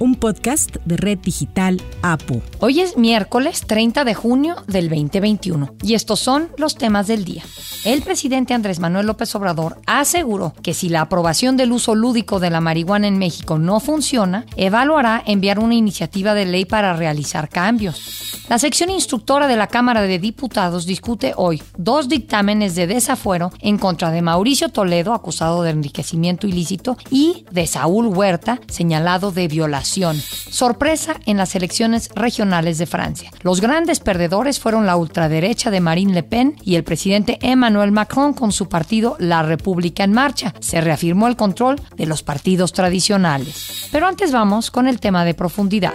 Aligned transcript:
un 0.00 0.14
podcast 0.14 0.76
de 0.86 0.96
Red 0.96 1.18
Digital 1.18 1.80
APU. 2.00 2.40
Hoy 2.58 2.80
es 2.80 2.96
miércoles 2.96 3.64
30 3.66 4.02
de 4.04 4.14
junio 4.14 4.56
del 4.66 4.88
2021 4.88 5.74
y 5.82 5.94
estos 5.94 6.20
son 6.20 6.48
los 6.56 6.74
temas 6.74 7.06
del 7.06 7.24
día. 7.24 7.44
El 7.84 8.02
presidente 8.02 8.54
Andrés 8.54 8.80
Manuel 8.80 9.06
López 9.06 9.34
Obrador 9.34 9.78
aseguró 9.86 10.54
que 10.62 10.72
si 10.72 10.88
la 10.88 11.02
aprobación 11.02 11.58
del 11.58 11.70
uso 11.70 11.94
lúdico 11.94 12.40
de 12.40 12.48
la 12.48 12.62
marihuana 12.62 13.08
en 13.08 13.18
México 13.18 13.58
no 13.58 13.78
funciona, 13.78 14.46
evaluará 14.56 15.22
enviar 15.26 15.58
una 15.58 15.74
iniciativa 15.74 16.32
de 16.32 16.46
ley 16.46 16.64
para 16.64 16.94
realizar 16.94 17.50
cambios. 17.50 18.46
La 18.48 18.58
sección 18.58 18.90
instructora 18.90 19.46
de 19.46 19.56
la 19.56 19.66
Cámara 19.66 20.02
de 20.02 20.18
Diputados 20.18 20.86
discute 20.86 21.34
hoy 21.36 21.62
dos 21.76 22.08
dictámenes 22.08 22.74
de 22.74 22.86
desafuero 22.86 23.52
en 23.60 23.76
contra 23.76 24.10
de 24.10 24.22
Mauricio 24.22 24.70
Toledo, 24.70 25.12
acusado 25.12 25.62
de 25.62 25.70
enriquecimiento 25.70 26.46
ilícito, 26.46 26.96
y 27.10 27.44
de 27.50 27.66
Saúl 27.66 28.06
Huerta, 28.06 28.60
señalado 28.66 29.30
de 29.30 29.46
violación. 29.46 29.89
Sorpresa 29.90 31.16
en 31.26 31.36
las 31.36 31.54
elecciones 31.54 32.10
regionales 32.14 32.78
de 32.78 32.86
Francia. 32.86 33.30
Los 33.42 33.60
grandes 33.60 34.00
perdedores 34.00 34.60
fueron 34.60 34.86
la 34.86 34.96
ultraderecha 34.96 35.70
de 35.70 35.80
Marine 35.80 36.14
Le 36.14 36.22
Pen 36.22 36.56
y 36.62 36.76
el 36.76 36.84
presidente 36.84 37.38
Emmanuel 37.42 37.92
Macron 37.92 38.32
con 38.32 38.52
su 38.52 38.68
partido 38.68 39.16
La 39.18 39.42
República 39.42 40.04
en 40.04 40.12
Marcha. 40.12 40.54
Se 40.60 40.80
reafirmó 40.80 41.26
el 41.26 41.36
control 41.36 41.80
de 41.96 42.06
los 42.06 42.22
partidos 42.22 42.72
tradicionales. 42.72 43.88
Pero 43.90 44.06
antes 44.06 44.32
vamos 44.32 44.70
con 44.70 44.86
el 44.86 45.00
tema 45.00 45.24
de 45.24 45.34
profundidad. 45.34 45.94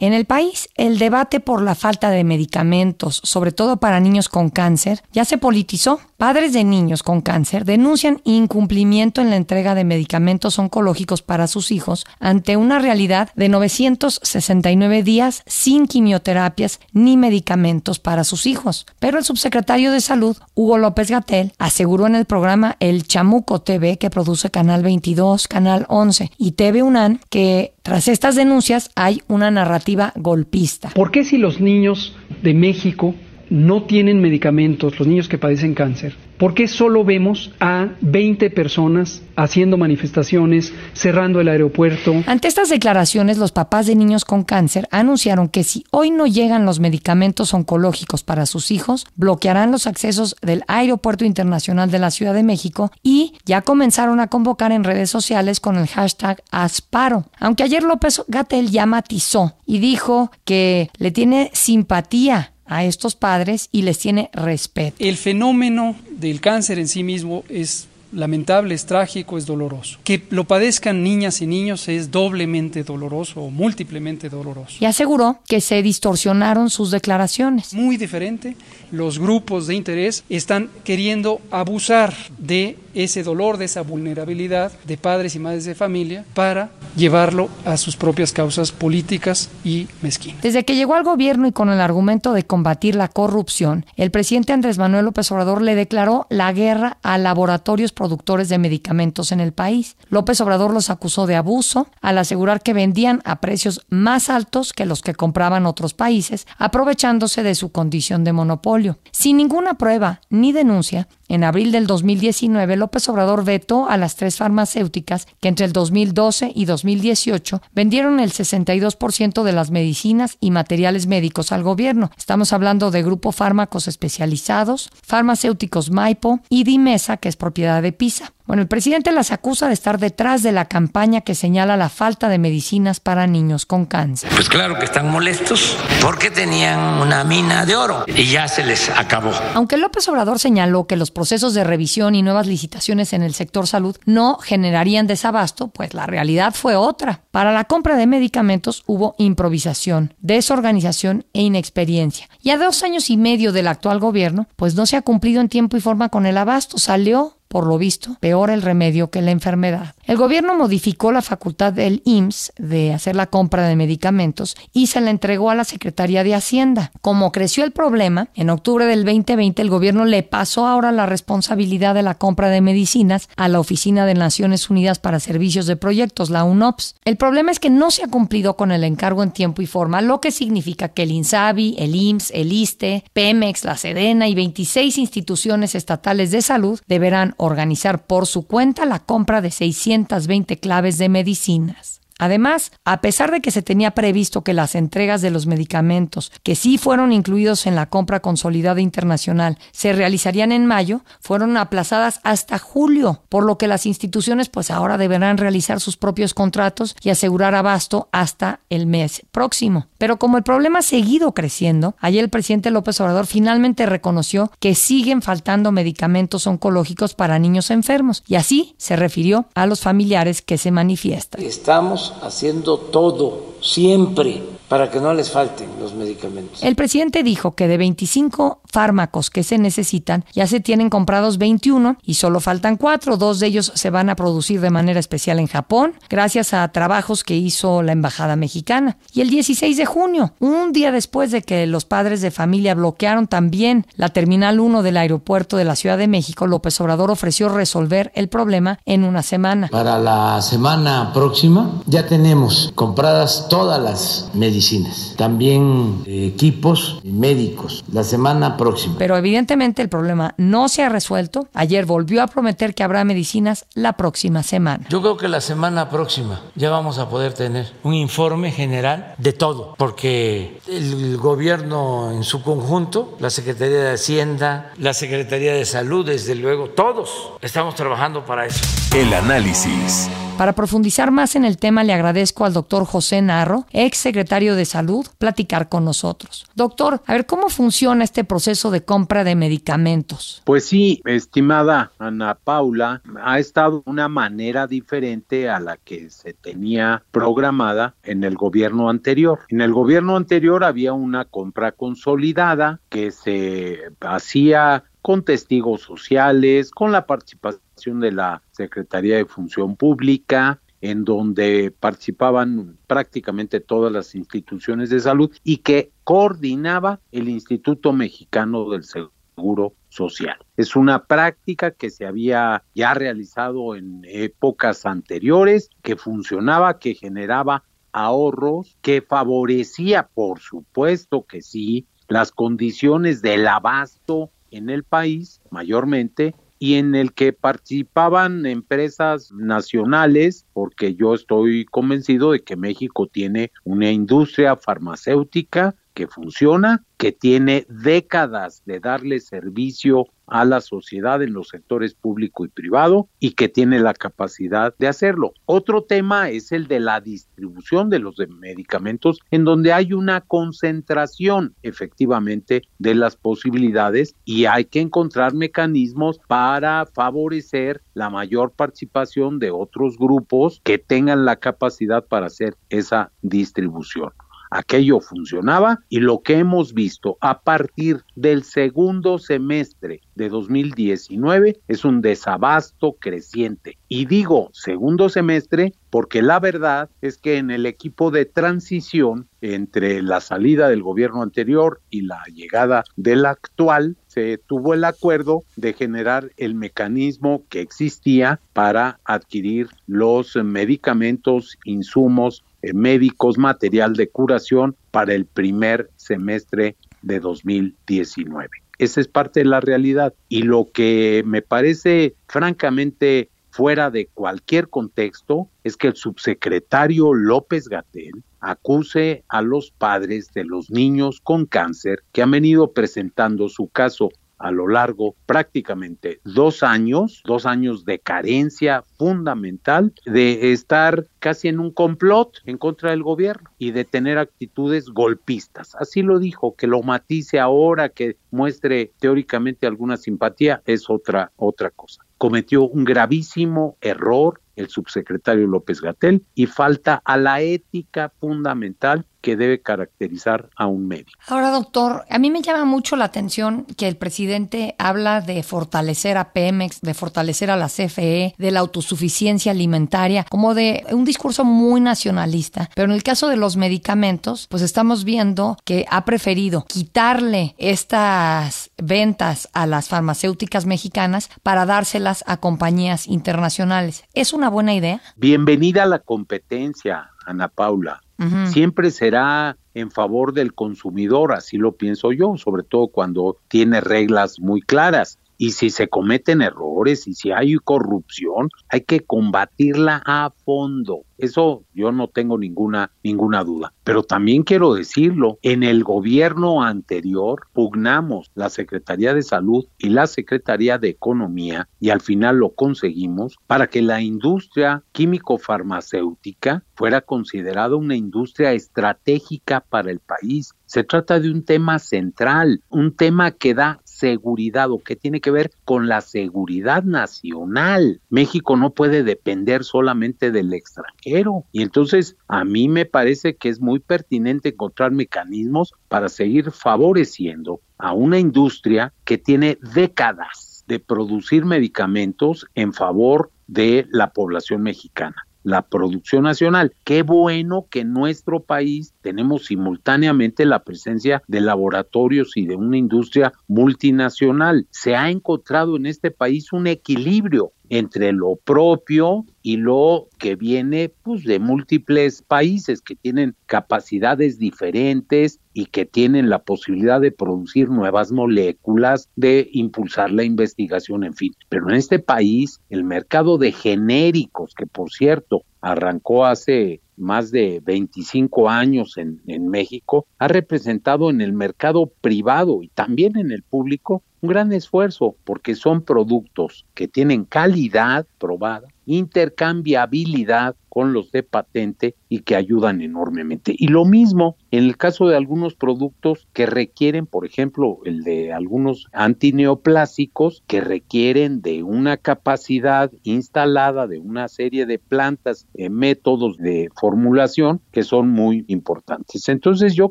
En 0.00 0.12
el 0.12 0.26
país, 0.26 0.68
el 0.76 0.98
debate 0.98 1.40
por 1.40 1.60
la 1.60 1.74
falta 1.74 2.10
de 2.10 2.22
medicamentos, 2.22 3.20
sobre 3.24 3.50
todo 3.50 3.78
para 3.78 3.98
niños 3.98 4.28
con 4.28 4.48
cáncer, 4.48 5.02
ya 5.12 5.24
se 5.24 5.38
politizó. 5.38 6.00
Padres 6.16 6.52
de 6.52 6.64
niños 6.64 7.02
con 7.04 7.20
cáncer 7.20 7.64
denuncian 7.64 8.20
incumplimiento 8.24 9.20
en 9.20 9.30
la 9.30 9.36
entrega 9.36 9.74
de 9.74 9.84
medicamentos 9.84 10.58
oncológicos 10.58 11.22
para 11.22 11.46
sus 11.46 11.70
hijos 11.70 12.06
ante 12.18 12.56
una 12.56 12.80
realidad 12.80 13.30
de 13.36 13.48
969 13.48 15.04
días 15.04 15.42
sin 15.46 15.86
quimioterapias 15.86 16.80
ni 16.92 17.16
medicamentos 17.16 18.00
para 18.00 18.24
sus 18.24 18.46
hijos. 18.46 18.86
Pero 18.98 19.18
el 19.18 19.24
subsecretario 19.24 19.92
de 19.92 20.00
Salud, 20.00 20.36
Hugo 20.54 20.78
López 20.78 21.10
Gatel, 21.10 21.52
aseguró 21.58 22.06
en 22.06 22.16
el 22.16 22.24
programa 22.24 22.76
El 22.80 23.06
Chamuco 23.06 23.60
TV 23.60 23.98
que 23.98 24.10
produce 24.10 24.50
Canal 24.50 24.82
22, 24.82 25.46
Canal 25.46 25.86
11 25.88 26.32
y 26.36 26.52
TV 26.52 26.82
UNAN 26.82 27.20
que 27.30 27.74
tras 27.88 28.06
estas 28.06 28.36
denuncias 28.36 28.90
hay 28.96 29.22
una 29.28 29.50
narrativa 29.50 30.12
golpista. 30.14 30.90
¿Por 30.90 31.10
qué 31.10 31.24
si 31.24 31.38
los 31.38 31.58
niños 31.58 32.14
de 32.42 32.52
México 32.52 33.14
no 33.48 33.84
tienen 33.84 34.20
medicamentos, 34.20 34.98
los 34.98 35.08
niños 35.08 35.26
que 35.26 35.38
padecen 35.38 35.72
cáncer, 35.72 36.14
¿Por 36.38 36.54
qué 36.54 36.68
solo 36.68 37.04
vemos 37.04 37.50
a 37.58 37.88
20 38.00 38.50
personas 38.50 39.22
haciendo 39.34 39.76
manifestaciones, 39.76 40.72
cerrando 40.92 41.40
el 41.40 41.48
aeropuerto? 41.48 42.14
Ante 42.26 42.46
estas 42.46 42.68
declaraciones, 42.68 43.38
los 43.38 43.50
papás 43.50 43.86
de 43.86 43.96
niños 43.96 44.24
con 44.24 44.44
cáncer 44.44 44.86
anunciaron 44.92 45.48
que 45.48 45.64
si 45.64 45.84
hoy 45.90 46.10
no 46.12 46.26
llegan 46.26 46.64
los 46.64 46.78
medicamentos 46.78 47.54
oncológicos 47.54 48.22
para 48.22 48.46
sus 48.46 48.70
hijos, 48.70 49.04
bloquearán 49.16 49.72
los 49.72 49.88
accesos 49.88 50.36
del 50.40 50.62
Aeropuerto 50.68 51.24
Internacional 51.24 51.90
de 51.90 51.98
la 51.98 52.12
Ciudad 52.12 52.34
de 52.34 52.44
México 52.44 52.92
y 53.02 53.34
ya 53.44 53.62
comenzaron 53.62 54.20
a 54.20 54.28
convocar 54.28 54.70
en 54.70 54.84
redes 54.84 55.10
sociales 55.10 55.58
con 55.58 55.76
el 55.76 55.88
hashtag 55.88 56.40
Asparo. 56.52 57.24
Aunque 57.40 57.64
ayer 57.64 57.82
López 57.82 58.22
Gatel 58.28 58.70
ya 58.70 58.86
matizó 58.86 59.56
y 59.66 59.80
dijo 59.80 60.30
que 60.44 60.88
le 60.98 61.10
tiene 61.10 61.50
simpatía 61.52 62.52
a 62.68 62.84
estos 62.84 63.14
padres 63.14 63.68
y 63.72 63.82
les 63.82 63.98
tiene 63.98 64.30
respeto. 64.32 64.96
El 64.98 65.16
fenómeno 65.16 65.96
del 66.10 66.40
cáncer 66.40 66.78
en 66.78 66.88
sí 66.88 67.02
mismo 67.02 67.44
es 67.48 67.88
lamentable, 68.12 68.74
es 68.74 68.86
trágico, 68.86 69.38
es 69.38 69.46
doloroso. 69.46 69.98
Que 70.04 70.22
lo 70.30 70.44
padezcan 70.44 71.02
niñas 71.02 71.40
y 71.40 71.46
niños 71.46 71.88
es 71.88 72.10
doblemente 72.10 72.84
doloroso 72.84 73.42
o 73.42 73.50
múltiplemente 73.50 74.28
doloroso. 74.28 74.76
Y 74.80 74.84
aseguró 74.84 75.38
que 75.46 75.60
se 75.60 75.82
distorsionaron 75.82 76.70
sus 76.70 76.90
declaraciones. 76.90 77.74
Muy 77.74 77.96
diferente, 77.96 78.56
los 78.90 79.18
grupos 79.18 79.66
de 79.66 79.74
interés 79.74 80.24
están 80.28 80.70
queriendo 80.84 81.40
abusar 81.50 82.14
de 82.38 82.76
ese 82.94 83.22
dolor, 83.22 83.58
de 83.58 83.66
esa 83.66 83.82
vulnerabilidad 83.82 84.72
de 84.84 84.96
padres 84.96 85.34
y 85.34 85.38
madres 85.38 85.64
de 85.64 85.74
familia 85.74 86.24
para 86.34 86.70
llevarlo 86.96 87.48
a 87.64 87.76
sus 87.76 87.96
propias 87.96 88.32
causas 88.32 88.72
políticas 88.72 89.50
y 89.64 89.86
mezquinas. 90.02 90.42
Desde 90.42 90.64
que 90.64 90.74
llegó 90.74 90.94
al 90.94 91.04
gobierno 91.04 91.46
y 91.46 91.52
con 91.52 91.70
el 91.70 91.80
argumento 91.80 92.32
de 92.32 92.44
combatir 92.44 92.96
la 92.96 93.08
corrupción, 93.08 93.86
el 93.96 94.10
presidente 94.10 94.52
Andrés 94.52 94.78
Manuel 94.78 95.04
López 95.04 95.30
Obrador 95.30 95.62
le 95.62 95.74
declaró 95.74 96.26
la 96.28 96.52
guerra 96.52 96.98
a 97.02 97.18
laboratorios 97.18 97.92
productores 97.98 98.48
de 98.48 98.58
medicamentos 98.58 99.32
en 99.32 99.40
el 99.40 99.52
país. 99.52 99.96
López 100.08 100.40
Obrador 100.40 100.72
los 100.72 100.88
acusó 100.88 101.26
de 101.26 101.34
abuso 101.34 101.88
al 102.00 102.16
asegurar 102.18 102.62
que 102.62 102.72
vendían 102.72 103.20
a 103.24 103.40
precios 103.40 103.84
más 103.88 104.30
altos 104.30 104.72
que 104.72 104.86
los 104.86 105.02
que 105.02 105.14
compraban 105.14 105.66
otros 105.66 105.94
países, 105.94 106.46
aprovechándose 106.58 107.42
de 107.42 107.56
su 107.56 107.72
condición 107.72 108.22
de 108.22 108.32
monopolio. 108.32 108.98
Sin 109.10 109.36
ninguna 109.36 109.74
prueba 109.74 110.20
ni 110.30 110.52
denuncia, 110.52 111.08
en 111.28 111.44
abril 111.44 111.72
del 111.72 111.86
2019, 111.86 112.76
López 112.76 113.06
Obrador 113.10 113.44
vetó 113.44 113.88
a 113.88 113.98
las 113.98 114.16
tres 114.16 114.38
farmacéuticas 114.38 115.26
que 115.40 115.48
entre 115.48 115.66
el 115.66 115.74
2012 115.74 116.52
y 116.54 116.64
2018 116.64 117.60
vendieron 117.74 118.18
el 118.18 118.32
62% 118.32 119.42
de 119.42 119.52
las 119.52 119.70
medicinas 119.70 120.38
y 120.40 120.50
materiales 120.50 121.06
médicos 121.06 121.52
al 121.52 121.62
gobierno. 121.62 122.10
Estamos 122.16 122.54
hablando 122.54 122.90
de 122.90 123.02
Grupo 123.02 123.32
Fármacos 123.32 123.88
Especializados, 123.88 124.90
Farmacéuticos 125.02 125.90
Maipo 125.90 126.40
y 126.48 126.64
Dimesa, 126.64 127.18
que 127.18 127.28
es 127.28 127.36
propiedad 127.36 127.82
de 127.82 127.87
PISA. 127.92 128.32
Bueno, 128.48 128.62
el 128.62 128.68
presidente 128.68 129.12
las 129.12 129.30
acusa 129.30 129.68
de 129.68 129.74
estar 129.74 129.98
detrás 129.98 130.42
de 130.42 130.52
la 130.52 130.64
campaña 130.64 131.20
que 131.20 131.34
señala 131.34 131.76
la 131.76 131.90
falta 131.90 132.30
de 132.30 132.38
medicinas 132.38 132.98
para 132.98 133.26
niños 133.26 133.66
con 133.66 133.84
cáncer. 133.84 134.30
Pues 134.34 134.48
claro 134.48 134.78
que 134.78 134.86
están 134.86 135.10
molestos 135.10 135.76
porque 136.00 136.30
tenían 136.30 136.80
una 137.02 137.24
mina 137.24 137.66
de 137.66 137.76
oro 137.76 138.06
y 138.06 138.24
ya 138.24 138.48
se 138.48 138.64
les 138.64 138.88
acabó. 138.88 139.32
Aunque 139.52 139.76
López 139.76 140.08
Obrador 140.08 140.38
señaló 140.38 140.86
que 140.86 140.96
los 140.96 141.10
procesos 141.10 141.52
de 141.52 141.62
revisión 141.62 142.14
y 142.14 142.22
nuevas 142.22 142.46
licitaciones 142.46 143.12
en 143.12 143.22
el 143.22 143.34
sector 143.34 143.66
salud 143.66 143.98
no 144.06 144.38
generarían 144.38 145.06
desabasto, 145.06 145.68
pues 145.68 145.92
la 145.92 146.06
realidad 146.06 146.54
fue 146.54 146.74
otra. 146.74 147.20
Para 147.30 147.52
la 147.52 147.64
compra 147.64 147.96
de 147.96 148.06
medicamentos 148.06 148.82
hubo 148.86 149.14
improvisación, 149.18 150.14
desorganización 150.20 151.26
e 151.34 151.42
inexperiencia. 151.42 152.30
Y 152.42 152.48
a 152.50 152.56
dos 152.56 152.82
años 152.82 153.10
y 153.10 153.18
medio 153.18 153.52
del 153.52 153.68
actual 153.68 154.00
gobierno, 154.00 154.46
pues 154.56 154.74
no 154.74 154.86
se 154.86 154.96
ha 154.96 155.02
cumplido 155.02 155.42
en 155.42 155.50
tiempo 155.50 155.76
y 155.76 155.80
forma 155.80 156.08
con 156.08 156.24
el 156.24 156.38
abasto. 156.38 156.78
Salió 156.78 157.37
por 157.48 157.66
lo 157.66 157.78
visto, 157.78 158.16
peor 158.20 158.50
el 158.50 158.62
remedio 158.62 159.10
que 159.10 159.22
la 159.22 159.30
enfermedad. 159.30 159.94
El 160.04 160.16
gobierno 160.16 160.54
modificó 160.54 161.12
la 161.12 161.22
facultad 161.22 161.72
del 161.72 162.02
IMSS 162.04 162.52
de 162.56 162.94
hacer 162.94 163.16
la 163.16 163.26
compra 163.26 163.66
de 163.66 163.76
medicamentos 163.76 164.56
y 164.72 164.86
se 164.86 165.00
la 165.00 165.10
entregó 165.10 165.50
a 165.50 165.54
la 165.54 165.64
Secretaría 165.64 166.24
de 166.24 166.34
Hacienda. 166.34 166.92
Como 167.00 167.32
creció 167.32 167.64
el 167.64 167.72
problema, 167.72 168.28
en 168.34 168.50
octubre 168.50 168.86
del 168.86 169.04
2020 169.04 169.60
el 169.60 169.70
gobierno 169.70 170.04
le 170.04 170.22
pasó 170.22 170.66
ahora 170.66 170.92
la 170.92 171.06
responsabilidad 171.06 171.94
de 171.94 172.02
la 172.02 172.16
compra 172.16 172.48
de 172.48 172.60
medicinas 172.60 173.28
a 173.36 173.48
la 173.48 173.60
Oficina 173.60 174.06
de 174.06 174.14
Naciones 174.14 174.70
Unidas 174.70 174.98
para 174.98 175.20
Servicios 175.20 175.66
de 175.66 175.76
Proyectos, 175.76 176.30
la 176.30 176.44
UNOPS. 176.44 176.96
El 177.04 177.16
problema 177.16 177.50
es 177.50 177.60
que 177.60 177.70
no 177.70 177.90
se 177.90 178.04
ha 178.04 178.08
cumplido 178.08 178.56
con 178.56 178.72
el 178.72 178.84
encargo 178.84 179.22
en 179.22 179.32
tiempo 179.32 179.62
y 179.62 179.66
forma, 179.66 180.00
lo 180.00 180.20
que 180.20 180.30
significa 180.30 180.88
que 180.88 181.02
el 181.02 181.10
INSABI, 181.10 181.76
el 181.78 181.94
IMSS, 181.94 182.30
el 182.34 182.52
ISTE, 182.52 183.04
Pemex, 183.12 183.64
la 183.64 183.76
Sedena 183.76 184.28
y 184.28 184.34
26 184.34 184.98
instituciones 184.98 185.74
estatales 185.74 186.30
de 186.30 186.42
salud 186.42 186.80
deberán 186.86 187.34
organizar 187.38 188.04
por 188.04 188.26
su 188.26 188.46
cuenta 188.46 188.84
la 188.84 188.98
compra 188.98 189.40
de 189.40 189.50
620 189.50 190.58
claves 190.58 190.98
de 190.98 191.08
medicinas. 191.08 192.00
Además, 192.18 192.72
a 192.84 193.00
pesar 193.00 193.30
de 193.30 193.40
que 193.40 193.50
se 193.50 193.62
tenía 193.62 193.92
previsto 193.92 194.42
que 194.42 194.52
las 194.52 194.74
entregas 194.74 195.22
de 195.22 195.30
los 195.30 195.46
medicamentos, 195.46 196.32
que 196.42 196.56
sí 196.56 196.76
fueron 196.78 197.12
incluidos 197.12 197.66
en 197.66 197.76
la 197.76 197.86
compra 197.86 198.20
consolidada 198.20 198.80
internacional, 198.80 199.58
se 199.72 199.92
realizarían 199.92 200.52
en 200.52 200.66
mayo, 200.66 201.02
fueron 201.20 201.56
aplazadas 201.56 202.20
hasta 202.24 202.58
julio, 202.58 203.22
por 203.28 203.44
lo 203.44 203.56
que 203.58 203.68
las 203.68 203.86
instituciones 203.86 204.48
pues 204.48 204.70
ahora 204.70 204.98
deberán 204.98 205.38
realizar 205.38 205.80
sus 205.80 205.96
propios 205.96 206.34
contratos 206.34 206.96
y 207.02 207.10
asegurar 207.10 207.54
abasto 207.54 208.08
hasta 208.12 208.60
el 208.68 208.86
mes 208.86 209.22
próximo. 209.30 209.86
Pero 209.98 210.18
como 210.18 210.36
el 210.36 210.42
problema 210.42 210.80
ha 210.80 210.82
seguido 210.82 211.34
creciendo, 211.34 211.94
ayer 212.00 212.24
el 212.24 212.30
presidente 212.30 212.70
López 212.70 213.00
Obrador 213.00 213.26
finalmente 213.26 213.86
reconoció 213.86 214.50
que 214.60 214.74
siguen 214.74 215.22
faltando 215.22 215.72
medicamentos 215.72 216.46
oncológicos 216.46 217.14
para 217.14 217.38
niños 217.38 217.70
enfermos 217.70 218.22
y 218.26 218.36
así 218.36 218.74
se 218.78 218.96
refirió 218.96 219.46
a 219.54 219.66
los 219.66 219.80
familiares 219.80 220.42
que 220.42 220.58
se 220.58 220.70
manifiestan. 220.70 221.42
Estamos 221.42 222.07
haciendo 222.22 222.78
todo 222.78 223.47
siempre 223.60 224.42
para 224.68 224.90
que 224.90 225.00
no 225.00 225.14
les 225.14 225.30
falten 225.30 225.68
los 225.80 225.94
medicamentos. 225.94 226.62
El 226.62 226.76
presidente 226.76 227.22
dijo 227.22 227.54
que 227.54 227.68
de 227.68 227.78
25 227.78 228.60
fármacos 228.70 229.30
que 229.30 229.42
se 229.42 229.58
necesitan, 229.58 230.24
ya 230.34 230.46
se 230.46 230.60
tienen 230.60 230.90
comprados 230.90 231.38
21 231.38 231.96
y 232.02 232.14
solo 232.14 232.40
faltan 232.40 232.76
4. 232.76 233.16
Dos 233.16 233.40
de 233.40 233.46
ellos 233.46 233.72
se 233.74 233.90
van 233.90 234.10
a 234.10 234.16
producir 234.16 234.60
de 234.60 234.70
manera 234.70 235.00
especial 235.00 235.38
en 235.38 235.46
Japón, 235.46 235.94
gracias 236.10 236.52
a 236.52 236.68
trabajos 236.68 237.24
que 237.24 237.34
hizo 237.34 237.82
la 237.82 237.92
Embajada 237.92 238.36
Mexicana. 238.36 238.98
Y 239.12 239.22
el 239.22 239.30
16 239.30 239.76
de 239.76 239.86
junio, 239.86 240.34
un 240.38 240.72
día 240.72 240.92
después 240.92 241.30
de 241.30 241.42
que 241.42 241.66
los 241.66 241.86
padres 241.86 242.20
de 242.20 242.30
familia 242.30 242.74
bloquearon 242.74 243.26
también 243.26 243.86
la 243.96 244.10
Terminal 244.10 244.60
1 244.60 244.82
del 244.82 244.98
aeropuerto 244.98 245.56
de 245.56 245.64
la 245.64 245.76
Ciudad 245.76 245.96
de 245.96 246.08
México, 246.08 246.46
López 246.46 246.78
Obrador 246.80 247.10
ofreció 247.10 247.48
resolver 247.48 248.12
el 248.14 248.28
problema 248.28 248.78
en 248.84 249.04
una 249.04 249.22
semana. 249.22 249.68
Para 249.68 249.98
la 249.98 250.42
semana 250.42 251.12
próxima 251.14 251.70
ya 251.86 252.06
tenemos 252.06 252.70
compradas 252.74 253.47
todas 253.48 253.82
las 253.82 254.30
medicinas 254.34 255.14
también 255.16 256.02
eh, 256.06 256.26
equipos 256.34 257.00
médicos 257.04 257.84
la 257.92 258.04
semana 258.04 258.56
próxima. 258.56 258.96
Pero 258.98 259.16
evidentemente 259.16 259.82
el 259.82 259.88
problema 259.88 260.34
no 260.36 260.68
se 260.68 260.82
ha 260.82 260.88
resuelto. 260.88 261.48
Ayer 261.54 261.86
volvió 261.86 262.22
a 262.22 262.26
prometer 262.26 262.74
que 262.74 262.82
habrá 262.82 263.04
medicinas 263.04 263.66
la 263.74 263.94
próxima 263.94 264.42
semana. 264.42 264.86
Yo 264.88 265.00
creo 265.00 265.16
que 265.16 265.28
la 265.28 265.40
semana 265.40 265.90
próxima 265.90 266.40
ya 266.54 266.70
vamos 266.70 266.98
a 266.98 267.08
poder 267.08 267.32
tener 267.32 267.72
un 267.82 267.94
informe 267.94 268.52
general 268.52 269.14
de 269.18 269.32
todo, 269.32 269.74
porque 269.76 270.60
el 270.66 271.16
gobierno 271.16 272.12
en 272.12 272.24
su 272.24 272.42
conjunto, 272.42 273.16
la 273.18 273.30
Secretaría 273.30 273.78
de 273.78 273.92
Hacienda, 273.92 274.72
la 274.78 274.94
Secretaría 274.94 275.54
de 275.54 275.64
Salud, 275.64 276.06
desde 276.06 276.34
luego, 276.34 276.70
todos 276.70 277.30
estamos 277.40 277.74
trabajando 277.74 278.24
para 278.24 278.46
eso. 278.46 278.64
El 278.96 279.12
análisis. 279.12 280.10
Para 280.38 280.54
profundizar 280.54 281.10
más 281.10 281.36
en 281.36 281.44
el 281.44 281.58
tema, 281.58 281.84
le 281.84 281.92
agradezco 281.92 282.46
al 282.46 282.54
doctor 282.54 282.86
José 282.86 283.20
Narro, 283.20 283.66
ex 283.70 283.98
secretario 283.98 284.54
de 284.56 284.64
Salud, 284.64 285.06
platicar 285.18 285.68
con 285.68 285.84
nosotros. 285.84 286.46
Doctor, 286.54 287.02
a 287.06 287.12
ver, 287.12 287.26
¿cómo 287.26 287.50
funciona 287.50 288.02
este 288.02 288.24
proceso 288.24 288.70
de 288.70 288.82
compra 288.82 289.24
de 289.24 289.34
medicamentos? 289.34 290.40
Pues 290.44 290.64
sí, 290.64 291.02
estimada 291.04 291.92
Ana 291.98 292.38
Paula, 292.42 293.02
ha 293.22 293.38
estado 293.38 293.82
de 293.84 293.90
una 293.90 294.08
manera 294.08 294.66
diferente 294.66 295.50
a 295.50 295.60
la 295.60 295.76
que 295.76 296.08
se 296.08 296.32
tenía 296.32 297.02
programada 297.10 297.94
en 298.02 298.24
el 298.24 298.36
gobierno 298.36 298.88
anterior. 298.88 299.40
En 299.50 299.60
el 299.60 299.74
gobierno 299.74 300.16
anterior 300.16 300.64
había 300.64 300.94
una 300.94 301.26
compra 301.26 301.72
consolidada 301.72 302.80
que 302.88 303.10
se 303.10 303.80
hacía 304.00 304.84
con 305.02 305.24
testigos 305.24 305.82
sociales, 305.82 306.70
con 306.70 306.90
la 306.92 307.06
participación 307.06 307.62
de 307.84 308.12
la 308.12 308.42
Secretaría 308.50 309.16
de 309.16 309.24
Función 309.24 309.76
Pública, 309.76 310.60
en 310.80 311.04
donde 311.04 311.72
participaban 311.78 312.76
prácticamente 312.86 313.60
todas 313.60 313.92
las 313.92 314.14
instituciones 314.14 314.90
de 314.90 315.00
salud 315.00 315.34
y 315.44 315.58
que 315.58 315.90
coordinaba 316.04 317.00
el 317.12 317.28
Instituto 317.28 317.92
Mexicano 317.92 318.68
del 318.70 318.84
Seguro 318.84 319.74
Social. 319.88 320.36
Es 320.56 320.76
una 320.76 321.04
práctica 321.04 321.70
que 321.70 321.90
se 321.90 322.06
había 322.06 322.64
ya 322.74 322.94
realizado 322.94 323.74
en 323.74 324.02
épocas 324.04 324.86
anteriores, 324.86 325.70
que 325.82 325.96
funcionaba, 325.96 326.78
que 326.78 326.94
generaba 326.94 327.64
ahorros, 327.92 328.76
que 328.82 329.02
favorecía, 329.02 330.08
por 330.12 330.40
supuesto 330.40 331.24
que 331.24 331.42
sí, 331.42 331.86
las 332.08 332.32
condiciones 332.32 333.22
del 333.22 333.46
abasto 333.46 334.30
en 334.50 334.70
el 334.70 334.84
país, 334.84 335.40
mayormente, 335.50 336.34
y 336.58 336.74
en 336.74 336.94
el 336.94 337.12
que 337.12 337.32
participaban 337.32 338.46
empresas 338.46 339.30
nacionales, 339.32 340.46
porque 340.52 340.94
yo 340.94 341.14
estoy 341.14 341.64
convencido 341.66 342.32
de 342.32 342.42
que 342.42 342.56
México 342.56 343.06
tiene 343.06 343.52
una 343.64 343.90
industria 343.90 344.56
farmacéutica 344.56 345.76
que 345.98 346.06
funciona, 346.06 346.84
que 346.96 347.10
tiene 347.10 347.66
décadas 347.68 348.62
de 348.66 348.78
darle 348.78 349.18
servicio 349.18 350.06
a 350.28 350.44
la 350.44 350.60
sociedad 350.60 351.20
en 351.24 351.32
los 351.32 351.48
sectores 351.48 351.94
público 351.94 352.44
y 352.44 352.48
privado 352.48 353.08
y 353.18 353.32
que 353.32 353.48
tiene 353.48 353.80
la 353.80 353.94
capacidad 353.94 354.72
de 354.78 354.86
hacerlo. 354.86 355.32
Otro 355.44 355.82
tema 355.82 356.30
es 356.30 356.52
el 356.52 356.68
de 356.68 356.78
la 356.78 357.00
distribución 357.00 357.90
de 357.90 357.98
los 357.98 358.14
medicamentos 358.28 359.18
en 359.32 359.42
donde 359.42 359.72
hay 359.72 359.92
una 359.92 360.20
concentración 360.20 361.56
efectivamente 361.64 362.62
de 362.78 362.94
las 362.94 363.16
posibilidades 363.16 364.14
y 364.24 364.44
hay 364.44 364.66
que 364.66 364.80
encontrar 364.80 365.34
mecanismos 365.34 366.20
para 366.28 366.86
favorecer 366.86 367.82
la 367.94 368.08
mayor 368.08 368.52
participación 368.52 369.40
de 369.40 369.50
otros 369.50 369.98
grupos 369.98 370.60
que 370.62 370.78
tengan 370.78 371.24
la 371.24 371.34
capacidad 371.34 372.06
para 372.06 372.26
hacer 372.26 372.54
esa 372.70 373.10
distribución 373.22 374.12
aquello 374.50 375.00
funcionaba 375.00 375.80
y 375.88 376.00
lo 376.00 376.20
que 376.20 376.38
hemos 376.38 376.74
visto 376.74 377.16
a 377.20 377.40
partir 377.40 378.02
del 378.14 378.44
segundo 378.44 379.18
semestre 379.18 380.00
de 380.14 380.28
2019 380.28 381.60
es 381.68 381.84
un 381.84 382.00
desabasto 382.00 382.96
creciente. 382.98 383.78
Y 383.88 384.06
digo 384.06 384.50
segundo 384.52 385.08
semestre 385.08 385.74
porque 385.90 386.22
la 386.22 386.38
verdad 386.40 386.90
es 387.00 387.18
que 387.18 387.38
en 387.38 387.50
el 387.50 387.66
equipo 387.66 388.10
de 388.10 388.26
transición 388.26 389.28
entre 389.40 390.02
la 390.02 390.20
salida 390.20 390.68
del 390.68 390.82
gobierno 390.82 391.22
anterior 391.22 391.80
y 391.90 392.02
la 392.02 392.22
llegada 392.32 392.84
del 392.96 393.24
actual, 393.24 393.96
se 394.08 394.38
tuvo 394.38 394.74
el 394.74 394.84
acuerdo 394.84 395.44
de 395.56 395.74
generar 395.74 396.30
el 396.36 396.54
mecanismo 396.54 397.44
que 397.48 397.60
existía 397.60 398.40
para 398.52 398.98
adquirir 399.04 399.68
los 399.86 400.34
medicamentos, 400.36 401.56
insumos 401.64 402.44
médicos, 402.74 403.38
material 403.38 403.94
de 403.94 404.08
curación 404.08 404.76
para 404.90 405.14
el 405.14 405.26
primer 405.26 405.90
semestre 405.96 406.76
de 407.02 407.20
2019. 407.20 408.48
Esa 408.78 409.00
es 409.00 409.08
parte 409.08 409.40
de 409.40 409.46
la 409.46 409.60
realidad. 409.60 410.14
Y 410.28 410.42
lo 410.42 410.68
que 410.72 411.22
me 411.26 411.42
parece 411.42 412.14
francamente 412.28 413.30
fuera 413.50 413.90
de 413.90 414.06
cualquier 414.06 414.68
contexto 414.68 415.48
es 415.64 415.76
que 415.76 415.88
el 415.88 415.96
subsecretario 415.96 417.12
López 417.12 417.68
Gatel 417.68 418.22
acuse 418.40 419.24
a 419.28 419.42
los 419.42 419.72
padres 419.72 420.30
de 420.32 420.44
los 420.44 420.70
niños 420.70 421.20
con 421.20 421.44
cáncer 421.44 422.04
que 422.12 422.22
han 422.22 422.30
venido 422.30 422.72
presentando 422.72 423.48
su 423.48 423.68
caso 423.68 424.10
a 424.38 424.50
lo 424.50 424.68
largo 424.68 425.14
prácticamente 425.26 426.20
dos 426.24 426.62
años, 426.62 427.22
dos 427.24 427.46
años 427.46 427.84
de 427.84 427.98
carencia 427.98 428.84
fundamental, 428.96 429.92
de 430.06 430.52
estar 430.52 431.06
casi 431.18 431.48
en 431.48 431.60
un 431.60 431.72
complot 431.72 432.38
en 432.44 432.58
contra 432.58 432.90
del 432.90 433.02
gobierno 433.02 433.50
y 433.58 433.72
de 433.72 433.84
tener 433.84 434.18
actitudes 434.18 434.86
golpistas. 434.86 435.74
Así 435.74 436.02
lo 436.02 436.18
dijo, 436.18 436.54
que 436.54 436.66
lo 436.66 436.82
matice 436.82 437.40
ahora, 437.40 437.88
que 437.88 438.16
muestre 438.30 438.92
teóricamente 438.98 439.66
alguna 439.66 439.96
simpatía, 439.96 440.62
es 440.66 440.88
otra, 440.88 441.32
otra 441.36 441.70
cosa. 441.70 442.04
Cometió 442.16 442.62
un 442.62 442.84
gravísimo 442.84 443.76
error 443.80 444.40
el 444.58 444.68
subsecretario 444.68 445.46
López 445.46 445.80
Gatel 445.80 446.24
y 446.34 446.46
falta 446.46 447.00
a 447.04 447.16
la 447.16 447.40
ética 447.40 448.12
fundamental 448.20 449.06
que 449.20 449.36
debe 449.36 449.60
caracterizar 449.60 450.48
a 450.56 450.66
un 450.66 450.86
médico. 450.86 451.18
Ahora, 451.26 451.50
doctor, 451.50 452.04
a 452.08 452.18
mí 452.18 452.30
me 452.30 452.42
llama 452.42 452.64
mucho 452.64 452.96
la 452.96 453.06
atención 453.06 453.66
que 453.76 453.88
el 453.88 453.96
presidente 453.96 454.74
habla 454.78 455.20
de 455.20 455.42
fortalecer 455.42 456.16
a 456.16 456.32
Pemex, 456.32 456.80
de 456.80 456.94
fortalecer 456.94 457.50
a 457.50 457.56
la 457.56 457.68
CFE, 457.68 458.34
de 458.38 458.50
la 458.50 458.60
autosuficiencia 458.60 459.52
alimentaria, 459.52 460.24
como 460.30 460.54
de 460.54 460.84
un 460.92 461.04
discurso 461.04 461.44
muy 461.44 461.80
nacionalista. 461.80 462.70
Pero 462.74 462.86
en 462.86 462.94
el 462.94 463.02
caso 463.02 463.28
de 463.28 463.36
los 463.36 463.56
medicamentos, 463.56 464.46
pues 464.48 464.62
estamos 464.62 465.04
viendo 465.04 465.56
que 465.64 465.84
ha 465.90 466.04
preferido 466.04 466.64
quitarle 466.68 467.54
estas 467.58 468.70
ventas 468.76 469.48
a 469.52 469.66
las 469.66 469.88
farmacéuticas 469.88 470.64
mexicanas 470.66 471.28
para 471.42 471.66
dárselas 471.66 472.22
a 472.26 472.36
compañías 472.36 473.08
internacionales. 473.08 474.04
¿Es 474.14 474.32
una 474.32 474.47
buena 474.48 474.74
idea? 474.74 475.00
Bienvenida 475.16 475.84
a 475.84 475.86
la 475.86 475.98
competencia, 475.98 477.10
Ana 477.26 477.48
Paula 477.48 478.00
siempre 478.46 478.90
será 478.90 479.56
en 479.74 479.90
favor 479.90 480.32
del 480.32 480.54
consumidor, 480.54 481.32
así 481.32 481.56
lo 481.56 481.72
pienso 481.72 482.12
yo, 482.12 482.36
sobre 482.36 482.64
todo 482.64 482.88
cuando 482.88 483.36
tiene 483.48 483.80
reglas 483.80 484.40
muy 484.40 484.60
claras. 484.60 485.18
Y 485.38 485.52
si 485.52 485.70
se 485.70 485.88
cometen 485.88 486.42
errores 486.42 487.06
y 487.06 487.14
si 487.14 487.30
hay 487.30 487.56
corrupción, 487.56 488.50
hay 488.68 488.82
que 488.82 489.00
combatirla 489.00 490.02
a 490.04 490.32
fondo. 490.44 491.04
Eso 491.16 491.64
yo 491.74 491.90
no 491.90 492.08
tengo 492.08 492.38
ninguna 492.38 492.92
ninguna 493.02 493.42
duda. 493.44 493.72
Pero 493.84 494.02
también 494.02 494.42
quiero 494.42 494.74
decirlo, 494.74 495.38
en 495.42 495.62
el 495.62 495.82
gobierno 495.82 496.62
anterior 496.62 497.46
pugnamos 497.52 498.30
la 498.34 498.50
Secretaría 498.50 499.14
de 499.14 499.22
Salud 499.22 499.64
y 499.78 499.88
la 499.88 500.06
Secretaría 500.06 500.78
de 500.78 500.88
Economía 500.88 501.68
y 501.80 501.90
al 501.90 502.00
final 502.00 502.36
lo 502.36 502.50
conseguimos 502.50 503.36
para 503.46 503.68
que 503.68 503.82
la 503.82 504.00
industria 504.02 504.82
químico-farmacéutica 504.92 506.64
fuera 506.74 507.00
considerada 507.00 507.76
una 507.76 507.96
industria 507.96 508.52
estratégica 508.52 509.60
para 509.60 509.90
el 509.90 510.00
país. 510.00 510.54
Se 510.66 510.84
trata 510.84 511.18
de 511.18 511.30
un 511.30 511.44
tema 511.44 511.78
central, 511.78 512.62
un 512.68 512.94
tema 512.94 513.30
que 513.30 513.54
da 513.54 513.80
seguridad 513.98 514.70
o 514.70 514.78
que 514.78 514.96
tiene 514.96 515.20
que 515.20 515.30
ver 515.30 515.50
con 515.64 515.88
la 515.88 516.00
seguridad 516.00 516.84
nacional. 516.84 518.00
México 518.10 518.56
no 518.56 518.70
puede 518.70 519.02
depender 519.02 519.64
solamente 519.64 520.30
del 520.30 520.52
extranjero. 520.52 521.44
Y 521.52 521.62
entonces 521.62 522.16
a 522.28 522.44
mí 522.44 522.68
me 522.68 522.84
parece 522.86 523.36
que 523.36 523.48
es 523.48 523.60
muy 523.60 523.80
pertinente 523.80 524.50
encontrar 524.50 524.92
mecanismos 524.92 525.74
para 525.88 526.08
seguir 526.08 526.52
favoreciendo 526.52 527.60
a 527.78 527.92
una 527.92 528.18
industria 528.18 528.92
que 529.04 529.18
tiene 529.18 529.58
décadas 529.74 530.64
de 530.68 530.78
producir 530.78 531.44
medicamentos 531.44 532.46
en 532.54 532.72
favor 532.72 533.30
de 533.46 533.86
la 533.90 534.12
población 534.12 534.62
mexicana 534.62 535.27
la 535.42 535.62
producción 535.62 536.24
nacional. 536.24 536.74
Qué 536.84 537.02
bueno 537.02 537.66
que 537.70 537.80
en 537.80 537.92
nuestro 537.92 538.40
país 538.40 538.94
tenemos 539.00 539.46
simultáneamente 539.46 540.44
la 540.44 540.64
presencia 540.64 541.22
de 541.26 541.40
laboratorios 541.40 542.36
y 542.36 542.46
de 542.46 542.56
una 542.56 542.76
industria 542.76 543.32
multinacional. 543.46 544.66
Se 544.70 544.96
ha 544.96 545.10
encontrado 545.10 545.76
en 545.76 545.86
este 545.86 546.10
país 546.10 546.52
un 546.52 546.66
equilibrio 546.66 547.52
entre 547.70 548.12
lo 548.12 548.36
propio 548.36 549.24
y 549.42 549.56
lo 549.56 550.08
que 550.18 550.36
viene 550.36 550.90
pues 551.02 551.24
de 551.24 551.38
múltiples 551.38 552.22
países 552.22 552.80
que 552.80 552.96
tienen 552.96 553.34
capacidades 553.46 554.38
diferentes 554.38 555.40
y 555.52 555.66
que 555.66 555.86
tienen 555.86 556.28
la 556.30 556.40
posibilidad 556.40 557.00
de 557.00 557.12
producir 557.12 557.68
nuevas 557.68 558.12
moléculas, 558.12 559.08
de 559.16 559.48
impulsar 559.52 560.10
la 560.10 560.24
investigación, 560.24 561.04
en 561.04 561.14
fin. 561.14 561.32
Pero 561.48 561.68
en 561.68 561.76
este 561.76 561.98
país 561.98 562.60
el 562.70 562.84
mercado 562.84 563.38
de 563.38 563.52
genéricos, 563.52 564.54
que 564.54 564.66
por 564.66 564.90
cierto 564.90 565.42
arrancó 565.60 566.26
hace 566.26 566.80
más 566.96 567.30
de 567.30 567.60
25 567.64 568.48
años 568.48 568.96
en, 568.98 569.20
en, 569.26 569.48
México, 569.48 570.06
ha 570.18 570.28
representado 570.28 571.10
en 571.10 571.20
el 571.20 571.32
mercado 571.32 571.90
privado 572.00 572.62
y 572.62 572.68
también 572.68 573.16
en 573.16 573.30
el 573.30 573.42
público 573.42 574.02
un 574.20 574.28
gran 574.28 574.52
esfuerzo 574.52 575.16
porque 575.24 575.54
son 575.54 575.82
productos 575.82 576.66
que 576.74 576.88
tienen 576.88 577.24
calidad 577.24 578.06
probada, 578.18 578.68
intercambiabilidad 578.86 580.56
con 580.68 580.92
los 580.92 581.10
de 581.10 581.22
patente 581.22 581.94
y 582.08 582.20
que 582.20 582.36
ayudan 582.36 582.80
enormemente. 582.80 583.54
Y 583.56 583.68
lo 583.68 583.84
mismo 583.84 584.36
en 584.50 584.64
el 584.64 584.76
caso 584.76 585.08
de 585.08 585.16
algunos 585.16 585.54
productos 585.54 586.28
que 586.32 586.46
requieren, 586.46 587.06
por 587.06 587.26
ejemplo, 587.26 587.80
el 587.84 588.02
de 588.02 588.32
algunos 588.32 588.86
antineoplásicos 588.92 590.42
que 590.46 590.60
requieren 590.60 591.42
de 591.42 591.62
una 591.62 591.96
capacidad 591.96 592.90
instalada 593.02 593.86
de 593.86 593.98
una 593.98 594.28
serie 594.28 594.66
de 594.66 594.78
plantas, 594.78 595.46
eh, 595.54 595.68
métodos 595.68 596.36
de 596.38 596.68
formulación 596.80 597.60
que 597.72 597.82
son 597.82 598.08
muy 598.10 598.44
importantes. 598.48 599.28
Entonces 599.28 599.74
yo 599.74 599.90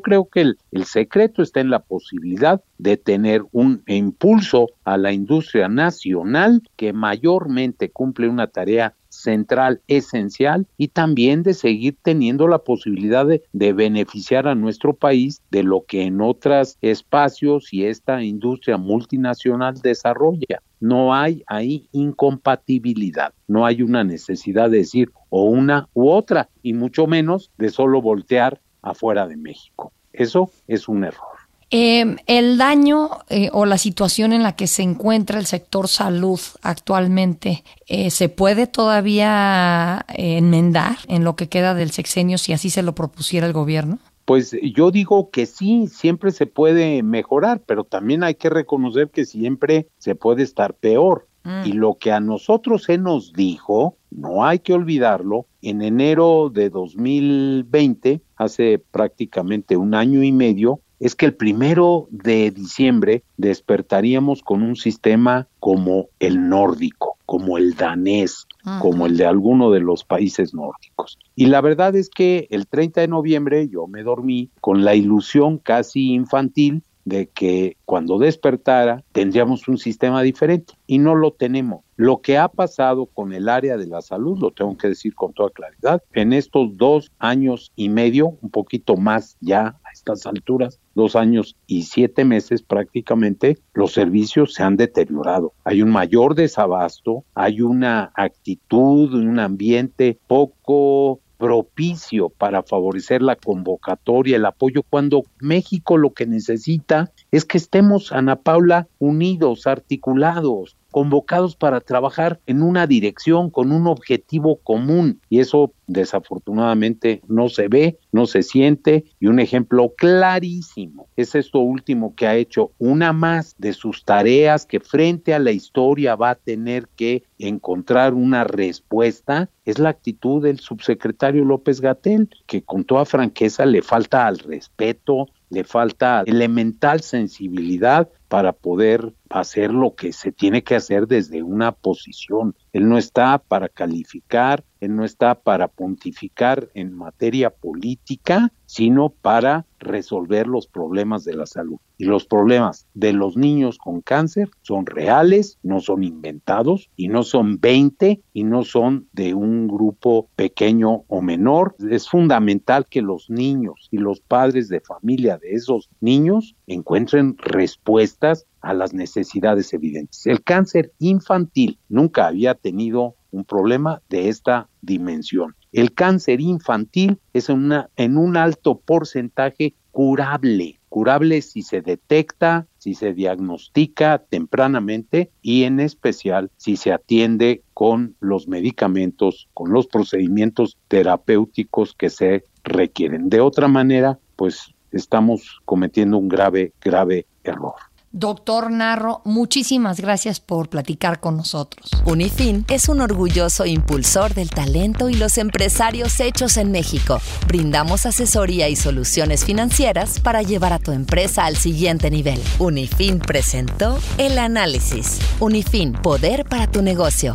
creo 0.00 0.28
que 0.28 0.40
el, 0.40 0.58
el 0.72 0.84
secreto 0.84 1.42
está 1.42 1.60
en 1.60 1.70
la 1.70 1.80
posibilidad 1.80 2.62
de 2.78 2.96
tener 2.96 3.42
un 3.52 3.82
impulso 3.86 4.68
a 4.84 4.96
la 4.96 5.12
industria 5.12 5.68
nacional 5.68 6.62
que 6.76 6.92
mayormente 6.92 7.90
cumple 7.90 8.28
una 8.28 8.46
tarea 8.46 8.94
central, 9.08 9.80
esencial, 9.88 10.66
y 10.76 10.88
también 10.88 11.42
de 11.42 11.54
seguir 11.54 11.96
teniendo 12.02 12.46
la 12.46 12.58
posibilidad 12.58 13.26
de, 13.26 13.72
beneficiar 13.72 14.46
a 14.46 14.54
nuestro 14.54 14.94
país 14.94 15.42
de 15.50 15.62
lo 15.62 15.84
que 15.84 16.02
en 16.02 16.20
otros 16.20 16.76
espacios 16.80 17.72
y 17.72 17.84
esta 17.84 18.22
industria 18.22 18.76
multinacional 18.76 19.74
desarrolla. 19.82 20.62
No 20.80 21.14
hay 21.14 21.42
ahí 21.46 21.88
incompatibilidad, 21.92 23.32
no 23.48 23.66
hay 23.66 23.82
una 23.82 24.04
necesidad 24.04 24.70
de 24.70 24.78
decir 24.78 25.10
o 25.28 25.44
una 25.44 25.88
u 25.94 26.08
otra, 26.08 26.48
y 26.62 26.72
mucho 26.72 27.06
menos 27.06 27.50
de 27.58 27.70
solo 27.70 28.00
voltear 28.00 28.60
afuera 28.82 29.26
de 29.26 29.36
México. 29.36 29.92
Eso 30.12 30.50
es 30.66 30.88
un 30.88 31.04
error. 31.04 31.37
Eh, 31.70 32.16
el 32.26 32.56
daño 32.56 33.10
eh, 33.28 33.50
o 33.52 33.66
la 33.66 33.76
situación 33.76 34.32
en 34.32 34.42
la 34.42 34.56
que 34.56 34.66
se 34.66 34.82
encuentra 34.82 35.38
el 35.38 35.44
sector 35.44 35.86
salud 35.88 36.40
actualmente, 36.62 37.62
eh, 37.86 38.10
¿se 38.10 38.30
puede 38.30 38.66
todavía 38.66 40.06
eh, 40.08 40.38
enmendar 40.38 40.96
en 41.08 41.24
lo 41.24 41.36
que 41.36 41.48
queda 41.48 41.74
del 41.74 41.90
sexenio 41.90 42.38
si 42.38 42.54
así 42.54 42.70
se 42.70 42.82
lo 42.82 42.94
propusiera 42.94 43.46
el 43.46 43.52
gobierno? 43.52 43.98
Pues 44.24 44.56
yo 44.62 44.90
digo 44.90 45.30
que 45.30 45.46
sí, 45.46 45.88
siempre 45.88 46.30
se 46.30 46.46
puede 46.46 47.02
mejorar, 47.02 47.60
pero 47.66 47.84
también 47.84 48.22
hay 48.22 48.34
que 48.34 48.50
reconocer 48.50 49.08
que 49.08 49.24
siempre 49.24 49.88
se 49.98 50.14
puede 50.14 50.42
estar 50.42 50.74
peor. 50.74 51.26
Mm. 51.44 51.66
Y 51.66 51.72
lo 51.72 51.94
que 51.94 52.12
a 52.12 52.20
nosotros 52.20 52.84
se 52.84 52.98
nos 52.98 53.32
dijo, 53.32 53.96
no 54.10 54.44
hay 54.44 54.58
que 54.58 54.74
olvidarlo, 54.74 55.46
en 55.62 55.82
enero 55.82 56.50
de 56.52 56.70
2020, 56.70 58.20
hace 58.36 58.78
prácticamente 58.78 59.76
un 59.76 59.94
año 59.94 60.22
y 60.22 60.32
medio, 60.32 60.80
es 61.00 61.14
que 61.14 61.26
el 61.26 61.34
primero 61.34 62.08
de 62.10 62.50
diciembre 62.50 63.22
despertaríamos 63.36 64.42
con 64.42 64.62
un 64.62 64.76
sistema 64.76 65.46
como 65.60 66.08
el 66.18 66.48
nórdico, 66.48 67.16
como 67.26 67.58
el 67.58 67.74
danés, 67.74 68.46
como 68.80 69.06
el 69.06 69.16
de 69.16 69.26
alguno 69.26 69.70
de 69.70 69.80
los 69.80 70.04
países 70.04 70.54
nórdicos. 70.54 71.18
Y 71.36 71.46
la 71.46 71.60
verdad 71.60 71.94
es 71.96 72.10
que 72.10 72.48
el 72.50 72.66
30 72.66 73.02
de 73.02 73.08
noviembre 73.08 73.68
yo 73.68 73.86
me 73.86 74.02
dormí 74.02 74.50
con 74.60 74.84
la 74.84 74.94
ilusión 74.94 75.58
casi 75.58 76.12
infantil 76.12 76.82
de 77.08 77.28
que 77.28 77.76
cuando 77.86 78.18
despertara 78.18 79.02
tendríamos 79.12 79.66
un 79.68 79.78
sistema 79.78 80.22
diferente 80.22 80.74
y 80.86 80.98
no 80.98 81.14
lo 81.14 81.32
tenemos. 81.32 81.82
Lo 81.96 82.20
que 82.20 82.36
ha 82.38 82.48
pasado 82.48 83.06
con 83.06 83.32
el 83.32 83.48
área 83.48 83.76
de 83.76 83.86
la 83.86 84.02
salud, 84.02 84.38
lo 84.38 84.50
tengo 84.50 84.76
que 84.76 84.88
decir 84.88 85.14
con 85.14 85.32
toda 85.32 85.50
claridad, 85.50 86.02
en 86.12 86.32
estos 86.32 86.76
dos 86.76 87.10
años 87.18 87.72
y 87.76 87.88
medio, 87.88 88.36
un 88.42 88.50
poquito 88.50 88.96
más 88.96 89.36
ya 89.40 89.78
estas 89.98 90.26
alturas, 90.26 90.80
dos 90.94 91.16
años 91.16 91.56
y 91.66 91.82
siete 91.82 92.24
meses 92.24 92.62
prácticamente, 92.62 93.58
los 93.74 93.92
servicios 93.92 94.54
se 94.54 94.62
han 94.62 94.76
deteriorado. 94.76 95.52
Hay 95.64 95.82
un 95.82 95.90
mayor 95.90 96.34
desabasto, 96.34 97.24
hay 97.34 97.60
una 97.60 98.10
actitud, 98.14 99.14
un 99.14 99.38
ambiente 99.38 100.18
poco 100.26 101.20
propicio 101.38 102.28
para 102.28 102.62
favorecer 102.62 103.22
la 103.22 103.36
convocatoria, 103.36 104.36
el 104.36 104.44
apoyo, 104.44 104.82
cuando 104.82 105.22
México 105.40 105.96
lo 105.96 106.12
que 106.12 106.26
necesita 106.26 107.12
es 107.30 107.44
que 107.44 107.58
estemos, 107.58 108.12
Ana 108.12 108.36
Paula, 108.36 108.88
unidos, 108.98 109.66
articulados, 109.66 110.76
convocados 110.90 111.56
para 111.56 111.80
trabajar 111.80 112.40
en 112.46 112.62
una 112.62 112.86
dirección 112.86 113.50
con 113.50 113.72
un 113.72 113.86
objetivo 113.86 114.56
común. 114.56 115.20
Y 115.28 115.40
eso 115.40 115.72
desafortunadamente 115.86 117.22
no 117.28 117.48
se 117.48 117.68
ve, 117.68 117.98
no 118.12 118.26
se 118.26 118.42
siente. 118.42 119.04
Y 119.20 119.26
un 119.26 119.40
ejemplo 119.40 119.92
clarísimo 119.96 121.08
es 121.16 121.34
esto 121.34 121.60
último 121.60 122.14
que 122.14 122.26
ha 122.26 122.36
hecho 122.36 122.72
una 122.78 123.12
más 123.12 123.54
de 123.58 123.72
sus 123.72 124.04
tareas 124.04 124.66
que 124.66 124.80
frente 124.80 125.34
a 125.34 125.38
la 125.38 125.52
historia 125.52 126.16
va 126.16 126.30
a 126.30 126.34
tener 126.34 126.88
que 126.96 127.24
encontrar 127.38 128.14
una 128.14 128.44
respuesta 128.44 129.48
es 129.64 129.78
la 129.78 129.90
actitud 129.90 130.42
del 130.42 130.60
subsecretario 130.60 131.44
López 131.44 131.82
Gatel 131.82 132.30
que 132.46 132.62
con 132.62 132.84
toda 132.84 133.04
franqueza 133.04 133.66
le 133.66 133.82
falta 133.82 134.26
al 134.26 134.38
respeto, 134.38 135.28
le 135.50 135.62
falta 135.64 136.22
elemental 136.26 137.02
sensibilidad 137.02 138.08
para 138.28 138.52
poder 138.52 139.14
hacer 139.30 139.72
lo 139.72 139.94
que 139.94 140.12
se 140.12 140.32
tiene 140.32 140.62
que 140.62 140.76
hacer 140.76 141.06
desde 141.06 141.42
una 141.42 141.72
posición. 141.72 142.54
Él 142.72 142.88
no 142.88 142.98
está 142.98 143.38
para 143.38 143.68
calificar, 143.68 144.64
él 144.80 144.94
no 144.94 145.04
está 145.04 145.34
para 145.34 145.68
pontificar 145.68 146.68
en 146.74 146.94
materia 146.94 147.50
política, 147.50 148.52
sino 148.66 149.08
para 149.08 149.66
resolver 149.80 150.46
los 150.46 150.66
problemas 150.66 151.24
de 151.24 151.34
la 151.34 151.46
salud. 151.46 151.78
Y 151.96 152.04
los 152.04 152.26
problemas 152.26 152.86
de 152.94 153.12
los 153.12 153.36
niños 153.36 153.78
con 153.78 154.02
cáncer 154.02 154.50
son 154.62 154.86
reales, 154.86 155.58
no 155.62 155.80
son 155.80 156.04
inventados 156.04 156.90
y 156.96 157.08
no 157.08 157.22
son 157.22 157.58
20 157.60 158.20
y 158.32 158.44
no 158.44 158.62
son 158.62 159.08
de 159.12 159.34
un 159.34 159.66
grupo 159.66 160.28
pequeño 160.36 161.04
o 161.08 161.22
menor. 161.22 161.74
Es 161.90 162.08
fundamental 162.08 162.86
que 162.86 163.02
los 163.02 163.30
niños 163.30 163.88
y 163.90 163.98
los 163.98 164.20
padres 164.20 164.68
de 164.68 164.80
familia 164.80 165.38
de 165.38 165.54
esos 165.54 165.88
niños 166.00 166.54
encuentren 166.66 167.36
respuestas 167.38 168.17
a 168.60 168.74
las 168.74 168.92
necesidades 168.92 169.72
evidentes. 169.72 170.26
El 170.26 170.42
cáncer 170.42 170.92
infantil 170.98 171.78
nunca 171.88 172.26
había 172.26 172.54
tenido 172.54 173.14
un 173.30 173.44
problema 173.44 174.02
de 174.08 174.28
esta 174.28 174.68
dimensión. 174.80 175.54
El 175.72 175.92
cáncer 175.92 176.40
infantil 176.40 177.18
es 177.34 177.48
en, 177.50 178.16
un 178.16 178.36
alto 178.36 178.80
porcentaje 178.80 179.74
curable, 179.92 180.80
curable 180.88 181.42
si 181.42 181.62
se 181.62 181.82
detecta, 181.82 182.66
si 182.78 182.94
se 182.94 183.12
diagnostica 183.12 184.18
tempranamente 184.18 185.30
y 185.42 185.64
en 185.64 185.78
especial 185.78 186.50
si 186.56 186.76
se 186.76 186.92
atiende 186.92 187.62
con 187.74 188.16
los 188.20 188.48
medicamentos, 188.48 189.48
con 189.52 189.72
los 189.72 189.86
procedimientos 189.86 190.78
terapéuticos 190.88 191.94
que 191.94 192.08
se 192.08 192.44
requieren. 192.64 193.28
De 193.28 193.40
otra 193.40 193.68
manera, 193.68 194.18
pues 194.36 194.74
estamos 194.90 195.60
cometiendo 195.64 196.16
un 196.16 196.28
grave, 196.28 196.72
grave 196.80 197.26
error. 197.44 197.74
Doctor 198.10 198.70
Narro, 198.70 199.20
muchísimas 199.26 200.00
gracias 200.00 200.40
por 200.40 200.70
platicar 200.70 201.20
con 201.20 201.36
nosotros. 201.36 201.90
Unifin 202.06 202.64
es 202.70 202.88
un 202.88 203.02
orgulloso 203.02 203.66
impulsor 203.66 204.32
del 204.32 204.48
talento 204.48 205.10
y 205.10 205.14
los 205.14 205.36
empresarios 205.36 206.18
hechos 206.18 206.56
en 206.56 206.70
México. 206.70 207.20
Brindamos 207.46 208.06
asesoría 208.06 208.70
y 208.70 208.76
soluciones 208.76 209.44
financieras 209.44 210.20
para 210.20 210.40
llevar 210.40 210.72
a 210.72 210.78
tu 210.78 210.92
empresa 210.92 211.44
al 211.44 211.56
siguiente 211.56 212.10
nivel. 212.10 212.40
Unifin 212.58 213.18
presentó 213.18 213.98
el 214.16 214.38
análisis. 214.38 215.18
Unifin, 215.38 215.92
poder 215.92 216.46
para 216.46 216.66
tu 216.66 216.80
negocio. 216.80 217.34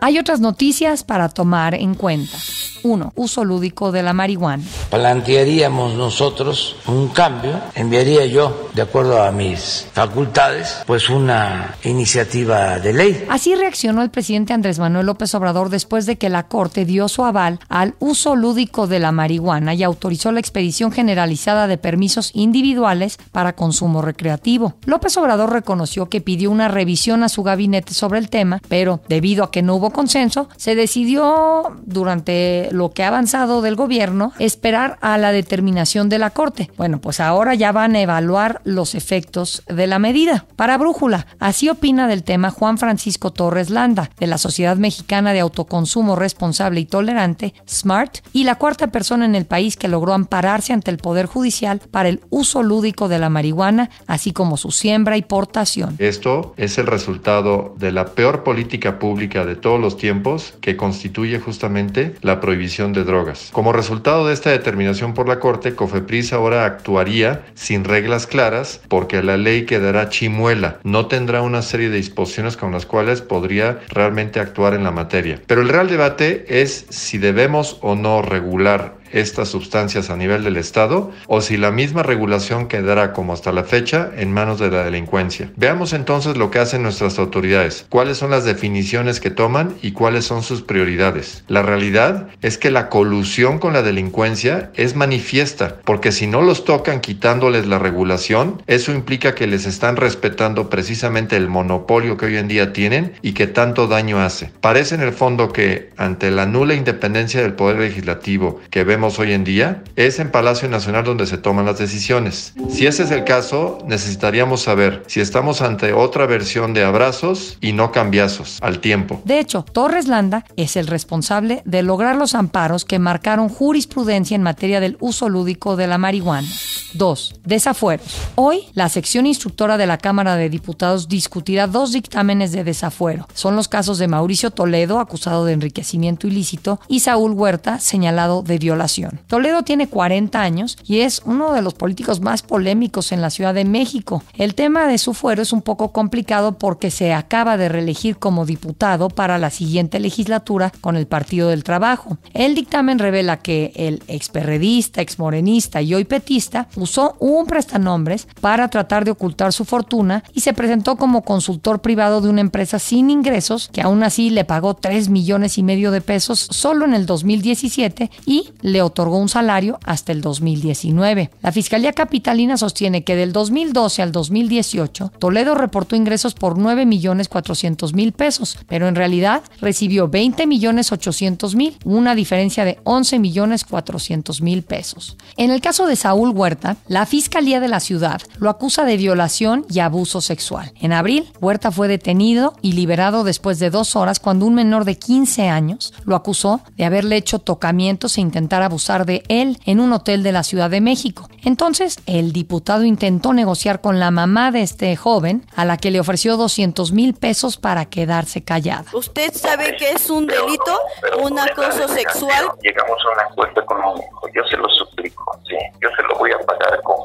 Hay 0.00 0.18
otras 0.18 0.40
noticias 0.40 1.04
para 1.04 1.28
tomar 1.28 1.74
en 1.74 1.94
cuenta. 1.94 2.38
1. 2.84 3.12
Uso 3.16 3.44
lúdico 3.44 3.90
de 3.90 4.02
la 4.02 4.12
marihuana. 4.12 4.62
Plantearíamos 4.90 5.94
nosotros 5.94 6.76
un 6.86 7.08
cambio, 7.08 7.60
enviaría 7.74 8.26
yo, 8.26 8.68
de 8.74 8.82
acuerdo 8.82 9.22
a 9.22 9.32
mis 9.32 9.86
facultades, 9.92 10.82
pues 10.86 11.08
una 11.10 11.76
iniciativa 11.84 12.78
de 12.78 12.92
ley. 12.92 13.26
Así 13.28 13.54
reaccionó 13.54 14.02
el 14.02 14.10
presidente 14.10 14.52
Andrés 14.52 14.78
Manuel 14.78 15.06
López 15.06 15.34
Obrador 15.34 15.70
después 15.70 16.06
de 16.06 16.16
que 16.16 16.28
la 16.28 16.44
Corte 16.44 16.84
dio 16.84 17.08
su 17.08 17.24
aval 17.24 17.58
al 17.68 17.94
uso 17.98 18.36
lúdico 18.36 18.86
de 18.86 19.00
la 19.00 19.12
marihuana 19.12 19.74
y 19.74 19.82
autorizó 19.82 20.30
la 20.32 20.40
expedición 20.40 20.92
generalizada 20.92 21.66
de 21.66 21.78
permisos 21.78 22.30
individuales 22.34 23.18
para 23.32 23.54
consumo 23.54 24.02
recreativo. 24.02 24.74
López 24.84 25.16
Obrador 25.16 25.52
reconoció 25.52 26.08
que 26.08 26.20
pidió 26.20 26.50
una 26.50 26.68
revisión 26.68 27.22
a 27.22 27.28
su 27.28 27.42
gabinete 27.42 27.94
sobre 27.94 28.18
el 28.18 28.28
tema, 28.28 28.60
pero 28.68 29.00
debido 29.08 29.44
a 29.44 29.50
que 29.50 29.62
no 29.62 29.76
hubo 29.76 29.90
consenso, 29.90 30.48
se 30.56 30.74
decidió 30.74 31.76
durante 31.84 32.68
lo 32.74 32.90
que 32.90 33.04
ha 33.04 33.08
avanzado 33.08 33.62
del 33.62 33.76
gobierno 33.76 34.32
esperar 34.38 34.98
a 35.00 35.16
la 35.18 35.32
determinación 35.32 36.08
de 36.08 36.18
la 36.18 36.30
Corte. 36.30 36.70
Bueno, 36.76 37.00
pues 37.00 37.20
ahora 37.20 37.54
ya 37.54 37.72
van 37.72 37.94
a 37.96 38.00
evaluar 38.00 38.60
los 38.64 38.94
efectos 38.94 39.62
de 39.68 39.86
la 39.86 39.98
medida. 39.98 40.46
Para 40.56 40.76
Brújula, 40.76 41.26
así 41.38 41.68
opina 41.68 42.08
del 42.08 42.24
tema 42.24 42.50
Juan 42.50 42.78
Francisco 42.78 43.32
Torres 43.32 43.70
Landa, 43.70 44.10
de 44.18 44.26
la 44.26 44.38
Sociedad 44.38 44.76
Mexicana 44.76 45.32
de 45.32 45.40
Autoconsumo 45.40 46.16
Responsable 46.16 46.80
y 46.80 46.86
Tolerante, 46.86 47.54
SMART, 47.68 48.18
y 48.32 48.44
la 48.44 48.56
cuarta 48.56 48.88
persona 48.88 49.24
en 49.24 49.34
el 49.34 49.46
país 49.46 49.76
que 49.76 49.88
logró 49.88 50.12
ampararse 50.12 50.72
ante 50.72 50.90
el 50.90 50.98
Poder 50.98 51.26
Judicial 51.26 51.80
para 51.90 52.08
el 52.08 52.20
uso 52.30 52.62
lúdico 52.62 53.08
de 53.08 53.18
la 53.18 53.28
marihuana, 53.28 53.90
así 54.06 54.32
como 54.32 54.56
su 54.56 54.70
siembra 54.70 55.16
y 55.16 55.22
portación. 55.22 55.96
Esto 55.98 56.54
es 56.56 56.78
el 56.78 56.86
resultado 56.86 57.74
de 57.78 57.92
la 57.92 58.06
peor 58.06 58.42
política 58.42 58.98
pública 58.98 59.44
de 59.44 59.56
todos 59.56 59.80
los 59.80 59.96
tiempos 59.96 60.54
que 60.60 60.76
constituye 60.76 61.38
justamente 61.38 62.14
la 62.22 62.40
prohibición 62.40 62.63
de 62.64 63.04
drogas. 63.04 63.50
Como 63.52 63.74
resultado 63.74 64.26
de 64.26 64.32
esta 64.32 64.50
determinación 64.50 65.12
por 65.12 65.28
la 65.28 65.38
Corte, 65.38 65.74
Cofepris 65.74 66.32
ahora 66.32 66.64
actuaría 66.64 67.44
sin 67.54 67.84
reglas 67.84 68.26
claras 68.26 68.80
porque 68.88 69.22
la 69.22 69.36
ley 69.36 69.66
quedará 69.66 70.08
chimuela, 70.08 70.78
no 70.82 71.06
tendrá 71.06 71.42
una 71.42 71.60
serie 71.60 71.90
de 71.90 71.98
disposiciones 71.98 72.56
con 72.56 72.72
las 72.72 72.86
cuales 72.86 73.20
podría 73.20 73.80
realmente 73.90 74.40
actuar 74.40 74.72
en 74.72 74.82
la 74.82 74.92
materia. 74.92 75.42
Pero 75.46 75.60
el 75.60 75.68
real 75.68 75.88
debate 75.88 76.46
es 76.48 76.86
si 76.88 77.18
debemos 77.18 77.76
o 77.82 77.96
no 77.96 78.22
regular 78.22 79.03
estas 79.14 79.48
sustancias 79.48 80.10
a 80.10 80.16
nivel 80.16 80.44
del 80.44 80.56
Estado 80.56 81.10
o 81.26 81.40
si 81.40 81.56
la 81.56 81.70
misma 81.70 82.02
regulación 82.02 82.66
quedará 82.66 83.12
como 83.12 83.32
hasta 83.32 83.52
la 83.52 83.64
fecha 83.64 84.10
en 84.16 84.32
manos 84.32 84.58
de 84.58 84.70
la 84.70 84.84
delincuencia. 84.84 85.50
Veamos 85.56 85.92
entonces 85.92 86.36
lo 86.36 86.50
que 86.50 86.58
hacen 86.58 86.82
nuestras 86.82 87.18
autoridades, 87.18 87.86
cuáles 87.88 88.18
son 88.18 88.30
las 88.30 88.44
definiciones 88.44 89.20
que 89.20 89.30
toman 89.30 89.74
y 89.82 89.92
cuáles 89.92 90.24
son 90.24 90.42
sus 90.42 90.62
prioridades. 90.62 91.44
La 91.48 91.62
realidad 91.62 92.28
es 92.42 92.58
que 92.58 92.70
la 92.70 92.88
colusión 92.88 93.58
con 93.58 93.72
la 93.72 93.82
delincuencia 93.82 94.70
es 94.74 94.96
manifiesta, 94.96 95.76
porque 95.84 96.12
si 96.12 96.26
no 96.26 96.42
los 96.42 96.64
tocan 96.64 97.00
quitándoles 97.00 97.66
la 97.66 97.78
regulación, 97.78 98.62
eso 98.66 98.92
implica 98.92 99.34
que 99.34 99.46
les 99.46 99.66
están 99.66 99.96
respetando 99.96 100.68
precisamente 100.68 101.36
el 101.36 101.48
monopolio 101.48 102.16
que 102.16 102.26
hoy 102.26 102.36
en 102.36 102.48
día 102.48 102.72
tienen 102.72 103.12
y 103.22 103.32
que 103.32 103.46
tanto 103.46 103.86
daño 103.86 104.20
hace. 104.20 104.50
Parece 104.60 104.96
en 104.96 105.02
el 105.02 105.12
fondo 105.12 105.52
que 105.52 105.90
ante 105.96 106.30
la 106.30 106.46
nula 106.46 106.74
independencia 106.74 107.40
del 107.40 107.54
Poder 107.54 107.78
Legislativo 107.78 108.60
que 108.70 108.84
vemos 108.84 109.03
hoy 109.04 109.32
en 109.32 109.44
día, 109.44 109.84
es 109.96 110.18
en 110.18 110.30
Palacio 110.30 110.68
Nacional 110.68 111.04
donde 111.04 111.26
se 111.26 111.38
toman 111.38 111.66
las 111.66 111.78
decisiones. 111.78 112.54
Si 112.70 112.86
ese 112.86 113.02
es 113.02 113.10
el 113.10 113.24
caso, 113.24 113.78
necesitaríamos 113.86 114.62
saber 114.62 115.02
si 115.06 115.20
estamos 115.20 115.60
ante 115.60 115.92
otra 115.92 116.26
versión 116.26 116.72
de 116.74 116.84
abrazos 116.84 117.58
y 117.60 117.72
no 117.72 117.92
cambiazos 117.92 118.58
al 118.62 118.80
tiempo. 118.80 119.20
De 119.24 119.38
hecho, 119.38 119.62
Torres 119.62 120.08
Landa 120.08 120.44
es 120.56 120.76
el 120.76 120.86
responsable 120.86 121.62
de 121.64 121.82
lograr 121.82 122.16
los 122.16 122.34
amparos 122.34 122.84
que 122.84 122.98
marcaron 122.98 123.48
jurisprudencia 123.48 124.34
en 124.34 124.42
materia 124.42 124.80
del 124.80 124.96
uso 125.00 125.28
lúdico 125.28 125.76
de 125.76 125.86
la 125.86 125.98
marihuana. 125.98 126.48
2. 126.94 127.40
Desafueros. 127.44 128.06
Hoy, 128.36 128.60
la 128.72 128.88
sección 128.88 129.26
instructora 129.26 129.76
de 129.76 129.86
la 129.86 129.98
Cámara 129.98 130.36
de 130.36 130.48
Diputados 130.48 131.08
discutirá 131.08 131.66
dos 131.66 131.92
dictámenes 131.92 132.52
de 132.52 132.64
desafuero. 132.64 133.26
Son 133.34 133.56
los 133.56 133.68
casos 133.68 133.98
de 133.98 134.08
Mauricio 134.08 134.50
Toledo, 134.50 135.00
acusado 135.00 135.44
de 135.44 135.52
enriquecimiento 135.52 136.26
ilícito, 136.26 136.80
y 136.88 137.00
Saúl 137.00 137.32
Huerta, 137.32 137.80
señalado 137.80 138.42
de 138.42 138.58
violación. 138.58 138.93
Toledo 139.26 139.62
tiene 139.62 139.88
40 139.88 140.40
años 140.40 140.78
y 140.84 141.00
es 141.00 141.22
uno 141.24 141.52
de 141.52 141.62
los 141.62 141.74
políticos 141.74 142.20
más 142.20 142.42
polémicos 142.42 143.12
en 143.12 143.20
la 143.20 143.30
Ciudad 143.30 143.54
de 143.54 143.64
México. 143.64 144.22
El 144.34 144.54
tema 144.54 144.86
de 144.86 144.98
su 144.98 145.14
fuero 145.14 145.42
es 145.42 145.52
un 145.52 145.62
poco 145.62 145.92
complicado 145.92 146.58
porque 146.58 146.90
se 146.90 147.12
acaba 147.12 147.56
de 147.56 147.68
reelegir 147.68 148.18
como 148.18 148.46
diputado 148.46 149.08
para 149.08 149.38
la 149.38 149.50
siguiente 149.50 150.00
legislatura 150.00 150.72
con 150.80 150.96
el 150.96 151.06
Partido 151.06 151.48
del 151.48 151.64
Trabajo. 151.64 152.18
El 152.32 152.54
dictamen 152.54 152.98
revela 152.98 153.38
que 153.38 153.72
el 153.74 154.02
experredista, 154.08 155.00
exmorenista 155.00 155.82
y 155.82 155.94
hoy 155.94 156.04
petista 156.04 156.68
usó 156.76 157.16
un 157.18 157.46
prestanombres 157.46 158.28
para 158.40 158.68
tratar 158.68 159.04
de 159.04 159.10
ocultar 159.10 159.52
su 159.52 159.64
fortuna 159.64 160.24
y 160.32 160.40
se 160.40 160.52
presentó 160.52 160.96
como 160.96 161.22
consultor 161.22 161.80
privado 161.80 162.20
de 162.20 162.28
una 162.28 162.40
empresa 162.40 162.78
sin 162.78 163.10
ingresos 163.10 163.68
que 163.72 163.82
aún 163.82 164.02
así 164.02 164.30
le 164.30 164.44
pagó 164.44 164.74
3 164.74 165.08
millones 165.08 165.58
y 165.58 165.62
medio 165.62 165.90
de 165.90 166.00
pesos 166.00 166.46
solo 166.50 166.84
en 166.84 166.94
el 166.94 167.06
2017 167.06 168.10
y 168.26 168.50
le 168.60 168.73
otorgó 168.82 169.18
un 169.18 169.28
salario 169.28 169.78
hasta 169.84 170.12
el 170.12 170.20
2019. 170.20 171.30
La 171.42 171.52
Fiscalía 171.52 171.92
Capitalina 171.92 172.56
sostiene 172.56 173.04
que 173.04 173.16
del 173.16 173.32
2012 173.32 174.02
al 174.02 174.12
2018 174.12 175.12
Toledo 175.18 175.54
reportó 175.54 175.96
ingresos 175.96 176.34
por 176.34 176.58
9 176.58 176.86
millones 176.86 177.28
400 177.28 177.94
mil 177.94 178.12
pesos, 178.12 178.58
pero 178.68 178.88
en 178.88 178.94
realidad 178.94 179.42
recibió 179.60 180.08
20 180.08 180.46
millones 180.46 180.92
800 180.92 181.54
mil, 181.54 181.76
una 181.84 182.14
diferencia 182.14 182.64
de 182.64 182.78
11 182.84 183.18
millones 183.18 183.64
400 183.64 184.40
mil 184.42 184.62
pesos. 184.62 185.16
En 185.36 185.50
el 185.50 185.60
caso 185.60 185.86
de 185.86 185.96
Saúl 185.96 186.30
Huerta, 186.30 186.76
la 186.88 187.06
Fiscalía 187.06 187.60
de 187.60 187.68
la 187.68 187.80
ciudad 187.80 188.20
lo 188.38 188.50
acusa 188.50 188.84
de 188.84 188.96
violación 188.96 189.66
y 189.70 189.80
abuso 189.80 190.20
sexual. 190.20 190.72
En 190.80 190.92
abril, 190.92 191.30
Huerta 191.40 191.70
fue 191.70 191.88
detenido 191.88 192.54
y 192.62 192.72
liberado 192.72 193.24
después 193.24 193.58
de 193.58 193.70
dos 193.70 193.96
horas 193.96 194.20
cuando 194.20 194.46
un 194.46 194.54
menor 194.54 194.84
de 194.84 194.98
15 194.98 195.48
años 195.48 195.92
lo 196.04 196.16
acusó 196.16 196.60
de 196.76 196.84
haberle 196.84 197.16
hecho 197.16 197.38
tocamientos 197.38 198.18
e 198.18 198.20
intentar 198.20 198.62
abusar 198.64 199.06
de 199.06 199.22
él 199.28 199.58
en 199.66 199.80
un 199.80 199.92
hotel 199.92 200.22
de 200.22 200.32
la 200.32 200.42
Ciudad 200.42 200.70
de 200.70 200.80
México. 200.80 201.28
Entonces, 201.44 201.98
el 202.06 202.32
diputado 202.32 202.84
intentó 202.84 203.32
negociar 203.32 203.80
con 203.80 204.00
la 204.00 204.10
mamá 204.10 204.50
de 204.50 204.62
este 204.62 204.96
joven, 204.96 205.46
a 205.54 205.64
la 205.64 205.76
que 205.76 205.90
le 205.90 206.00
ofreció 206.00 206.36
200 206.36 206.92
mil 206.92 207.14
pesos 207.14 207.56
para 207.56 207.84
quedarse 207.86 208.42
callada. 208.42 208.84
¿Usted 208.92 209.32
sabe 209.34 209.76
que 209.76 209.90
es 209.90 210.08
un 210.10 210.26
delito, 210.26 210.78
un 211.22 211.38
acoso 211.38 211.88
sexual? 211.88 212.46
Llegamos 212.62 212.98
a 213.04 213.12
un 213.12 213.32
acuerdo 213.32 213.60
económico, 213.60 214.28
yo 214.34 214.42
se 214.44 214.56
lo 214.56 214.68
suplico, 214.70 215.38
sí, 215.46 215.56
yo 215.82 215.88
se 215.96 216.02
lo 216.02 216.18
voy 216.18 216.30
a 216.32 216.38
pagar 216.46 216.80
con 216.82 216.96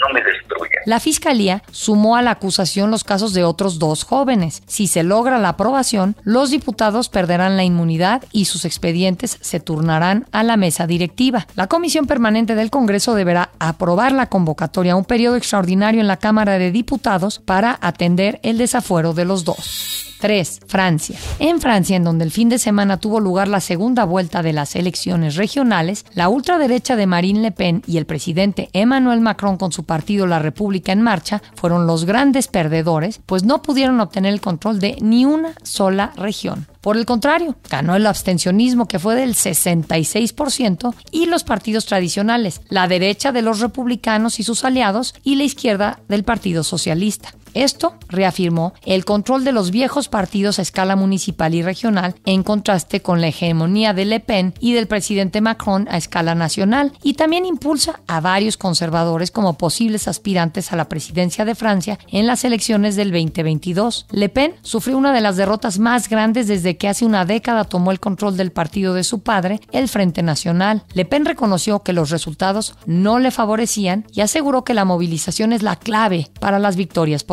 no 0.00 0.14
me 0.14 0.22
destruya. 0.22 0.69
La 0.90 0.98
fiscalía 0.98 1.62
sumó 1.70 2.16
a 2.16 2.22
la 2.22 2.32
acusación 2.32 2.90
los 2.90 3.04
casos 3.04 3.32
de 3.32 3.44
otros 3.44 3.78
dos 3.78 4.02
jóvenes. 4.02 4.64
Si 4.66 4.88
se 4.88 5.04
logra 5.04 5.38
la 5.38 5.50
aprobación, 5.50 6.16
los 6.24 6.50
diputados 6.50 7.08
perderán 7.08 7.56
la 7.56 7.62
inmunidad 7.62 8.24
y 8.32 8.46
sus 8.46 8.64
expedientes 8.64 9.38
se 9.40 9.60
turnarán 9.60 10.26
a 10.32 10.42
la 10.42 10.56
mesa 10.56 10.88
directiva. 10.88 11.46
La 11.54 11.68
Comisión 11.68 12.06
Permanente 12.06 12.56
del 12.56 12.70
Congreso 12.70 13.14
deberá 13.14 13.52
aprobar 13.60 14.10
la 14.10 14.26
convocatoria 14.26 14.94
a 14.94 14.96
un 14.96 15.04
periodo 15.04 15.36
extraordinario 15.36 16.00
en 16.00 16.08
la 16.08 16.16
Cámara 16.16 16.58
de 16.58 16.72
Diputados 16.72 17.38
para 17.38 17.78
atender 17.80 18.40
el 18.42 18.58
desafuero 18.58 19.14
de 19.14 19.26
los 19.26 19.44
dos. 19.44 20.09
3. 20.20 20.60
Francia. 20.66 21.18
En 21.38 21.60
Francia, 21.60 21.96
en 21.96 22.04
donde 22.04 22.24
el 22.24 22.30
fin 22.30 22.48
de 22.48 22.58
semana 22.58 22.98
tuvo 22.98 23.20
lugar 23.20 23.48
la 23.48 23.60
segunda 23.60 24.04
vuelta 24.04 24.42
de 24.42 24.52
las 24.52 24.76
elecciones 24.76 25.36
regionales, 25.36 26.04
la 26.14 26.28
ultraderecha 26.28 26.94
de 26.94 27.06
Marine 27.06 27.40
Le 27.40 27.52
Pen 27.52 27.82
y 27.86 27.96
el 27.96 28.06
presidente 28.06 28.68
Emmanuel 28.72 29.20
Macron 29.20 29.56
con 29.56 29.72
su 29.72 29.84
partido 29.84 30.26
La 30.26 30.38
República 30.38 30.92
en 30.92 31.02
Marcha 31.02 31.42
fueron 31.54 31.86
los 31.86 32.04
grandes 32.04 32.48
perdedores, 32.48 33.20
pues 33.26 33.44
no 33.44 33.62
pudieron 33.62 34.00
obtener 34.00 34.32
el 34.32 34.40
control 34.40 34.78
de 34.78 34.96
ni 35.00 35.24
una 35.24 35.54
sola 35.62 36.12
región. 36.16 36.66
Por 36.80 36.96
el 36.96 37.04
contrario, 37.04 37.56
ganó 37.68 37.94
el 37.94 38.06
abstencionismo 38.06 38.88
que 38.88 38.98
fue 38.98 39.14
del 39.14 39.34
66% 39.34 40.94
y 41.10 41.26
los 41.26 41.44
partidos 41.44 41.84
tradicionales, 41.84 42.62
la 42.68 42.88
derecha 42.88 43.32
de 43.32 43.42
los 43.42 43.60
republicanos 43.60 44.40
y 44.40 44.44
sus 44.44 44.64
aliados 44.64 45.14
y 45.22 45.36
la 45.36 45.44
izquierda 45.44 46.00
del 46.08 46.24
Partido 46.24 46.64
Socialista. 46.64 47.34
Esto 47.54 47.94
reafirmó 48.08 48.74
el 48.84 49.04
control 49.04 49.44
de 49.44 49.52
los 49.52 49.70
viejos 49.70 50.08
partidos 50.08 50.58
a 50.58 50.62
escala 50.62 50.96
municipal 50.96 51.54
y 51.54 51.62
regional 51.62 52.14
en 52.24 52.42
contraste 52.42 53.02
con 53.02 53.20
la 53.20 53.28
hegemonía 53.28 53.92
de 53.92 54.04
Le 54.04 54.20
Pen 54.20 54.54
y 54.60 54.72
del 54.72 54.86
presidente 54.86 55.40
Macron 55.40 55.88
a 55.90 55.96
escala 55.96 56.34
nacional 56.34 56.92
y 57.02 57.14
también 57.14 57.46
impulsa 57.46 58.00
a 58.06 58.20
varios 58.20 58.56
conservadores 58.56 59.30
como 59.30 59.54
posibles 59.58 60.08
aspirantes 60.08 60.72
a 60.72 60.76
la 60.76 60.88
presidencia 60.88 61.44
de 61.44 61.54
Francia 61.54 61.98
en 62.08 62.26
las 62.26 62.44
elecciones 62.44 62.96
del 62.96 63.10
2022. 63.10 64.06
Le 64.10 64.28
Pen 64.28 64.54
sufrió 64.62 64.98
una 64.98 65.12
de 65.12 65.20
las 65.20 65.36
derrotas 65.36 65.78
más 65.78 66.08
grandes 66.08 66.46
desde 66.48 66.76
que 66.76 66.88
hace 66.88 67.04
una 67.04 67.24
década 67.24 67.64
tomó 67.64 67.90
el 67.90 68.00
control 68.00 68.36
del 68.36 68.52
partido 68.52 68.94
de 68.94 69.04
su 69.04 69.20
padre, 69.20 69.60
el 69.72 69.88
Frente 69.88 70.22
Nacional. 70.22 70.84
Le 70.94 71.04
Pen 71.04 71.24
reconoció 71.24 71.80
que 71.80 71.92
los 71.92 72.10
resultados 72.10 72.74
no 72.86 73.18
le 73.18 73.30
favorecían 73.30 74.06
y 74.12 74.20
aseguró 74.20 74.64
que 74.64 74.74
la 74.74 74.84
movilización 74.84 75.52
es 75.52 75.62
la 75.62 75.76
clave 75.76 76.30
para 76.40 76.58
las 76.58 76.76
victorias 76.76 77.24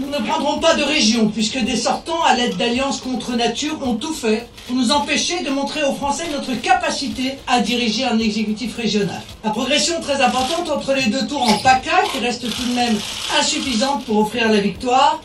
Nous 0.00 0.08
ne 0.08 0.26
prendrons 0.26 0.58
pas 0.58 0.74
de 0.74 0.82
région 0.82 1.28
puisque 1.28 1.58
des 1.58 1.76
sortants 1.76 2.22
à 2.22 2.34
l'aide 2.34 2.56
d'alliances 2.56 3.00
contre 3.00 3.36
nature 3.36 3.76
ont 3.82 3.94
tout 3.94 4.12
fait 4.12 4.48
pour 4.66 4.76
nous 4.76 4.90
empêcher 4.90 5.42
de 5.42 5.50
montrer 5.50 5.82
aux 5.84 5.94
Français 5.94 6.24
notre 6.32 6.54
capacité 6.60 7.34
à 7.46 7.60
diriger 7.60 8.04
un 8.04 8.18
exécutif 8.18 8.76
régional. 8.76 9.20
La 9.44 9.50
progression 9.50 10.00
très 10.00 10.20
importante 10.22 10.70
entre 10.70 10.94
les 10.94 11.06
deux 11.06 11.26
tours 11.26 11.42
en 11.42 11.58
PACA, 11.58 12.02
qui 12.12 12.18
reste 12.18 12.42
tout 12.42 12.64
de 12.64 12.74
même 12.74 12.96
insuffisante 13.38 14.04
pour 14.04 14.18
offrir 14.18 14.48
la 14.48 14.60
victoire, 14.60 15.20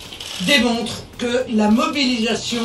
démontre 0.46 1.04
que 1.18 1.46
la 1.54 1.70
mobilisation 1.70 2.62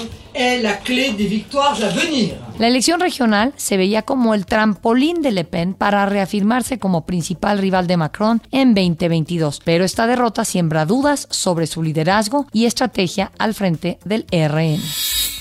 la 2.59 2.66
elección 2.68 3.01
regional 3.01 3.53
se 3.57 3.77
veía 3.77 4.03
como 4.03 4.35
el 4.35 4.47
trampolín 4.47 5.23
de 5.23 5.33
Le 5.33 5.44
Pen 5.44 5.75
para 5.75 6.07
reafirmarse 6.07 6.79
como 6.79 7.07
principal 7.07 7.59
rival 7.59 7.87
de 7.87 7.97
Macron 7.97 8.42
en 8.51 8.75
2022, 8.75 9.61
pero 9.64 9.85
esta 9.85 10.07
derrota 10.07 10.44
siembra 10.44 10.87
dudas 10.87 11.27
sobre 11.31 11.66
su 11.66 11.83
liderazgo 11.83 12.47
y 12.53 12.66
estrategia 12.66 13.33
al 13.38 13.55
frente 13.55 13.99
del 14.05 14.27
RN. 14.31 15.13